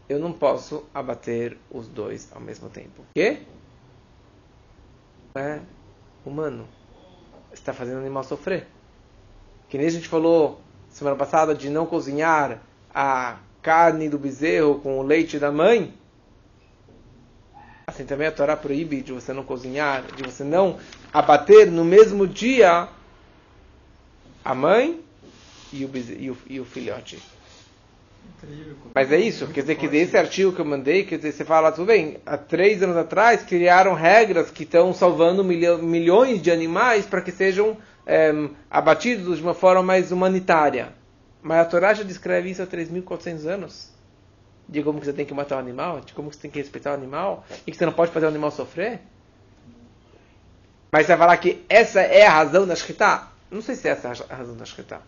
eu 0.09 0.17
não 0.17 0.33
posso 0.33 0.85
abater 0.91 1.55
os 1.69 1.87
dois 1.87 2.31
ao 2.33 2.41
mesmo 2.41 2.67
tempo. 2.67 3.03
O 3.03 3.05
quê? 3.13 3.43
É 5.35 5.59
humano. 6.29 6.67
Está 7.53 7.73
fazendo 7.73 7.97
o 7.97 8.01
animal 8.01 8.23
sofrer. 8.23 8.67
Que 9.69 9.77
nem 9.77 9.87
a 9.87 9.91
gente 9.91 10.07
falou 10.07 10.61
semana 10.89 11.15
passada 11.15 11.53
de 11.53 11.69
não 11.69 11.85
cozinhar 11.85 12.61
a 12.93 13.37
carne 13.61 14.07
do 14.07 14.17
bezerro 14.17 14.79
com 14.79 14.99
o 14.99 15.03
leite 15.03 15.39
da 15.39 15.51
mãe. 15.51 15.93
Assim 17.87 18.05
também 18.05 18.27
a 18.27 18.31
Torá 18.31 18.55
proíbe 18.57 19.01
de 19.01 19.11
você 19.11 19.31
não 19.33 19.43
cozinhar, 19.43 20.03
de 20.15 20.23
você 20.23 20.43
não 20.43 20.79
abater 21.13 21.69
no 21.71 21.83
mesmo 21.83 22.27
dia 22.27 22.87
a 24.43 24.55
mãe 24.55 25.01
e 25.71 25.85
o, 25.85 25.91
e 25.95 26.31
o, 26.31 26.37
e 26.47 26.59
o 26.59 26.65
filhote. 26.65 27.21
Mas 28.93 29.11
é 29.11 29.19
isso, 29.19 29.47
quer 29.47 29.61
dizer 29.61 29.75
que 29.75 29.87
desse 29.87 30.17
artigo 30.17 30.53
que 30.53 30.61
eu 30.61 30.65
mandei, 30.65 31.03
quer 31.03 31.17
dizer, 31.17 31.33
você 31.33 31.43
fala, 31.43 31.71
tudo 31.71 31.87
bem, 31.87 32.17
há 32.25 32.37
três 32.37 32.81
anos 32.81 32.95
atrás 32.95 33.43
criaram 33.43 33.93
regras 33.93 34.49
que 34.49 34.63
estão 34.63 34.93
salvando 34.93 35.43
milhões 35.43 36.41
de 36.41 36.51
animais 36.51 37.05
para 37.05 37.21
que 37.21 37.31
sejam 37.31 37.77
é, 38.05 38.31
abatidos 38.69 39.37
de 39.37 39.43
uma 39.43 39.53
forma 39.53 39.83
mais 39.83 40.11
humanitária. 40.11 40.93
Mas 41.41 41.59
a 41.59 41.65
Torá 41.65 41.93
já 41.93 42.03
descreve 42.03 42.49
isso 42.49 42.61
há 42.61 42.67
3.400 42.67 43.45
anos 43.45 43.91
de 44.67 44.81
como 44.81 44.99
que 44.99 45.05
você 45.05 45.13
tem 45.13 45.25
que 45.25 45.33
matar 45.33 45.57
o 45.57 45.59
animal, 45.59 46.01
de 46.01 46.13
como 46.13 46.29
que 46.29 46.35
você 46.35 46.43
tem 46.43 46.51
que 46.51 46.59
respeitar 46.59 46.91
o 46.91 46.95
animal, 46.95 47.45
e 47.67 47.71
que 47.71 47.77
você 47.77 47.85
não 47.85 47.93
pode 47.93 48.11
fazer 48.11 48.25
o 48.25 48.29
animal 48.29 48.49
sofrer? 48.49 49.01
Mas 50.91 51.05
você 51.05 51.11
vai 51.11 51.17
falar 51.17 51.37
que 51.37 51.63
essa 51.67 52.01
é 52.01 52.25
a 52.25 52.31
razão 52.31 52.65
da 52.65 52.75
Shkita? 52.75 53.27
Não 53.51 53.61
sei 53.61 53.75
se 53.75 53.87
essa 53.87 54.07
é 54.07 54.33
a 54.33 54.35
razão 54.35 54.55
da 54.55 54.65
Shkita. 54.65 55.01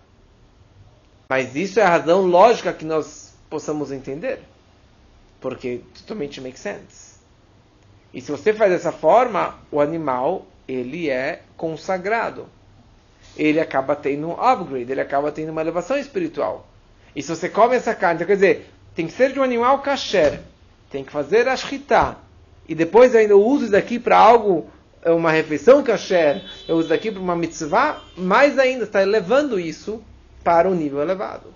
Mas 1.30 1.56
isso 1.56 1.80
é 1.80 1.84
a 1.84 1.90
razão 1.90 2.22
lógica 2.22 2.72
que 2.72 2.86
nós 2.86 3.34
possamos 3.50 3.92
entender. 3.92 4.40
Porque 5.42 5.82
totalmente 5.94 6.40
make 6.40 6.60
sense. 6.60 7.18
E 8.14 8.22
se 8.22 8.32
você 8.32 8.54
faz 8.54 8.72
dessa 8.72 8.92
forma, 8.92 9.56
o 9.72 9.82
animal, 9.82 10.46
ele 10.68 11.10
é 11.10 11.42
consagrado. 11.56 12.48
Ele 13.36 13.60
acaba 13.60 13.96
tendo 13.96 14.30
um 14.30 14.42
upgrade, 14.42 14.92
ele 14.92 15.02
acaba 15.02 15.32
tendo 15.32 15.52
uma 15.52 15.62
elevação 15.62 15.98
espiritual. 15.98 16.68
E 17.16 17.22
se 17.22 17.30
você 17.30 17.50
come 17.50 17.76
essa 17.76 17.94
carne, 17.94 18.16
então 18.16 18.28
quer 18.28 18.36
dizer, 18.36 18.70
tem 18.96 19.06
que 19.06 19.14
ser 19.14 19.34
de 19.34 19.40
um 19.40 19.44
animal 19.44 19.80
kasher. 19.80 20.40
Tem 20.90 21.04
que 21.04 21.12
fazer 21.12 21.48
a 21.48 21.56
shkita. 21.56 22.18
E 22.68 22.74
depois 22.74 23.16
ainda 23.16 23.34
eu 23.34 23.44
uso 23.44 23.64
isso 23.64 23.72
daqui 23.72 24.00
para 24.00 24.18
algo, 24.18 24.68
é 25.02 25.12
uma 25.12 25.32
refeição 25.32 25.84
kasher, 25.84 26.44
eu 26.68 26.78
uso 26.78 26.90
daqui 26.90 27.12
para 27.12 27.22
uma 27.22 27.36
mitzvah, 27.36 28.02
mais 28.18 28.58
ainda 28.58 28.84
está 28.84 29.02
elevando 29.02 29.60
isso 29.60 30.04
para 30.44 30.70
um 30.70 30.76
nível 30.76 31.02
elevado. 31.02 31.54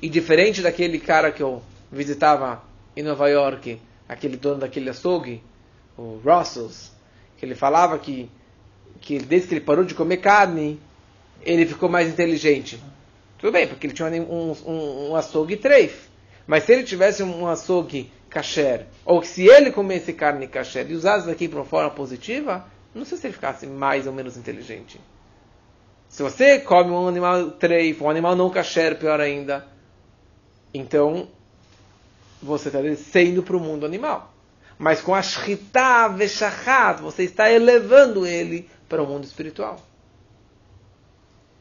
E 0.00 0.08
diferente 0.08 0.62
daquele 0.62 0.98
cara 0.98 1.32
que 1.32 1.42
eu 1.42 1.62
visitava 1.90 2.62
em 2.96 3.02
Nova 3.02 3.28
York, 3.28 3.80
aquele 4.08 4.36
dono 4.36 4.60
daquele 4.60 4.90
açougue, 4.90 5.42
o 5.96 6.20
Russells, 6.24 6.92
que 7.36 7.44
ele 7.44 7.54
falava 7.54 7.98
que, 7.98 8.30
que 9.00 9.18
desde 9.18 9.48
que 9.48 9.54
ele 9.54 9.60
parou 9.60 9.84
de 9.84 9.94
comer 9.94 10.18
carne, 10.18 10.80
ele 11.42 11.66
ficou 11.66 11.88
mais 11.88 12.08
inteligente. 12.08 12.82
Tudo 13.38 13.52
bem, 13.52 13.66
porque 13.66 13.86
ele 13.86 13.94
tinha 13.94 14.08
um, 14.08 14.52
um, 14.66 15.10
um 15.10 15.16
açougue 15.16 15.56
treif. 15.56 16.08
Mas 16.46 16.64
se 16.64 16.72
ele 16.72 16.82
tivesse 16.82 17.22
um 17.22 17.46
açougue 17.46 18.10
kasher, 18.28 18.86
ou 19.04 19.22
se 19.22 19.46
ele 19.46 19.70
comesse 19.70 20.12
carne 20.12 20.46
kasher 20.46 20.90
e 20.90 20.94
usasse 20.94 21.20
isso 21.20 21.30
aqui 21.30 21.48
para 21.48 21.58
uma 21.58 21.64
forma 21.64 21.90
positiva, 21.90 22.66
não 22.94 23.04
sei 23.04 23.18
se 23.18 23.26
ele 23.26 23.34
ficasse 23.34 23.66
mais 23.66 24.06
ou 24.06 24.12
menos 24.12 24.36
inteligente. 24.36 25.00
Se 26.08 26.22
você 26.22 26.58
come 26.58 26.90
um 26.90 27.06
animal 27.06 27.50
treif, 27.52 28.02
um 28.02 28.10
animal 28.10 28.34
não 28.34 28.50
kasher, 28.50 28.98
pior 28.98 29.20
ainda, 29.20 29.66
então 30.72 31.28
você 32.42 32.68
está 32.68 32.80
descendo 32.80 33.42
para 33.42 33.56
o 33.56 33.60
mundo 33.60 33.84
animal. 33.84 34.32
Mas 34.78 35.00
com 35.00 35.14
a 35.14 35.22
shritá 35.22 36.08
você 36.08 37.24
está 37.24 37.50
elevando 37.50 38.26
ele 38.26 38.68
para 38.88 39.02
o 39.02 39.06
mundo 39.06 39.24
espiritual. 39.24 39.80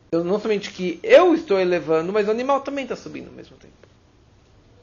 Então, 0.07 0.23
não 0.23 0.39
somente 0.39 0.71
que 0.71 0.99
eu 1.03 1.33
estou 1.35 1.59
elevando, 1.59 2.13
mas 2.13 2.27
o 2.27 2.31
animal 2.31 2.61
também 2.61 2.83
está 2.83 2.95
subindo 2.95 3.27
ao 3.27 3.33
mesmo 3.33 3.57
tempo. 3.57 3.86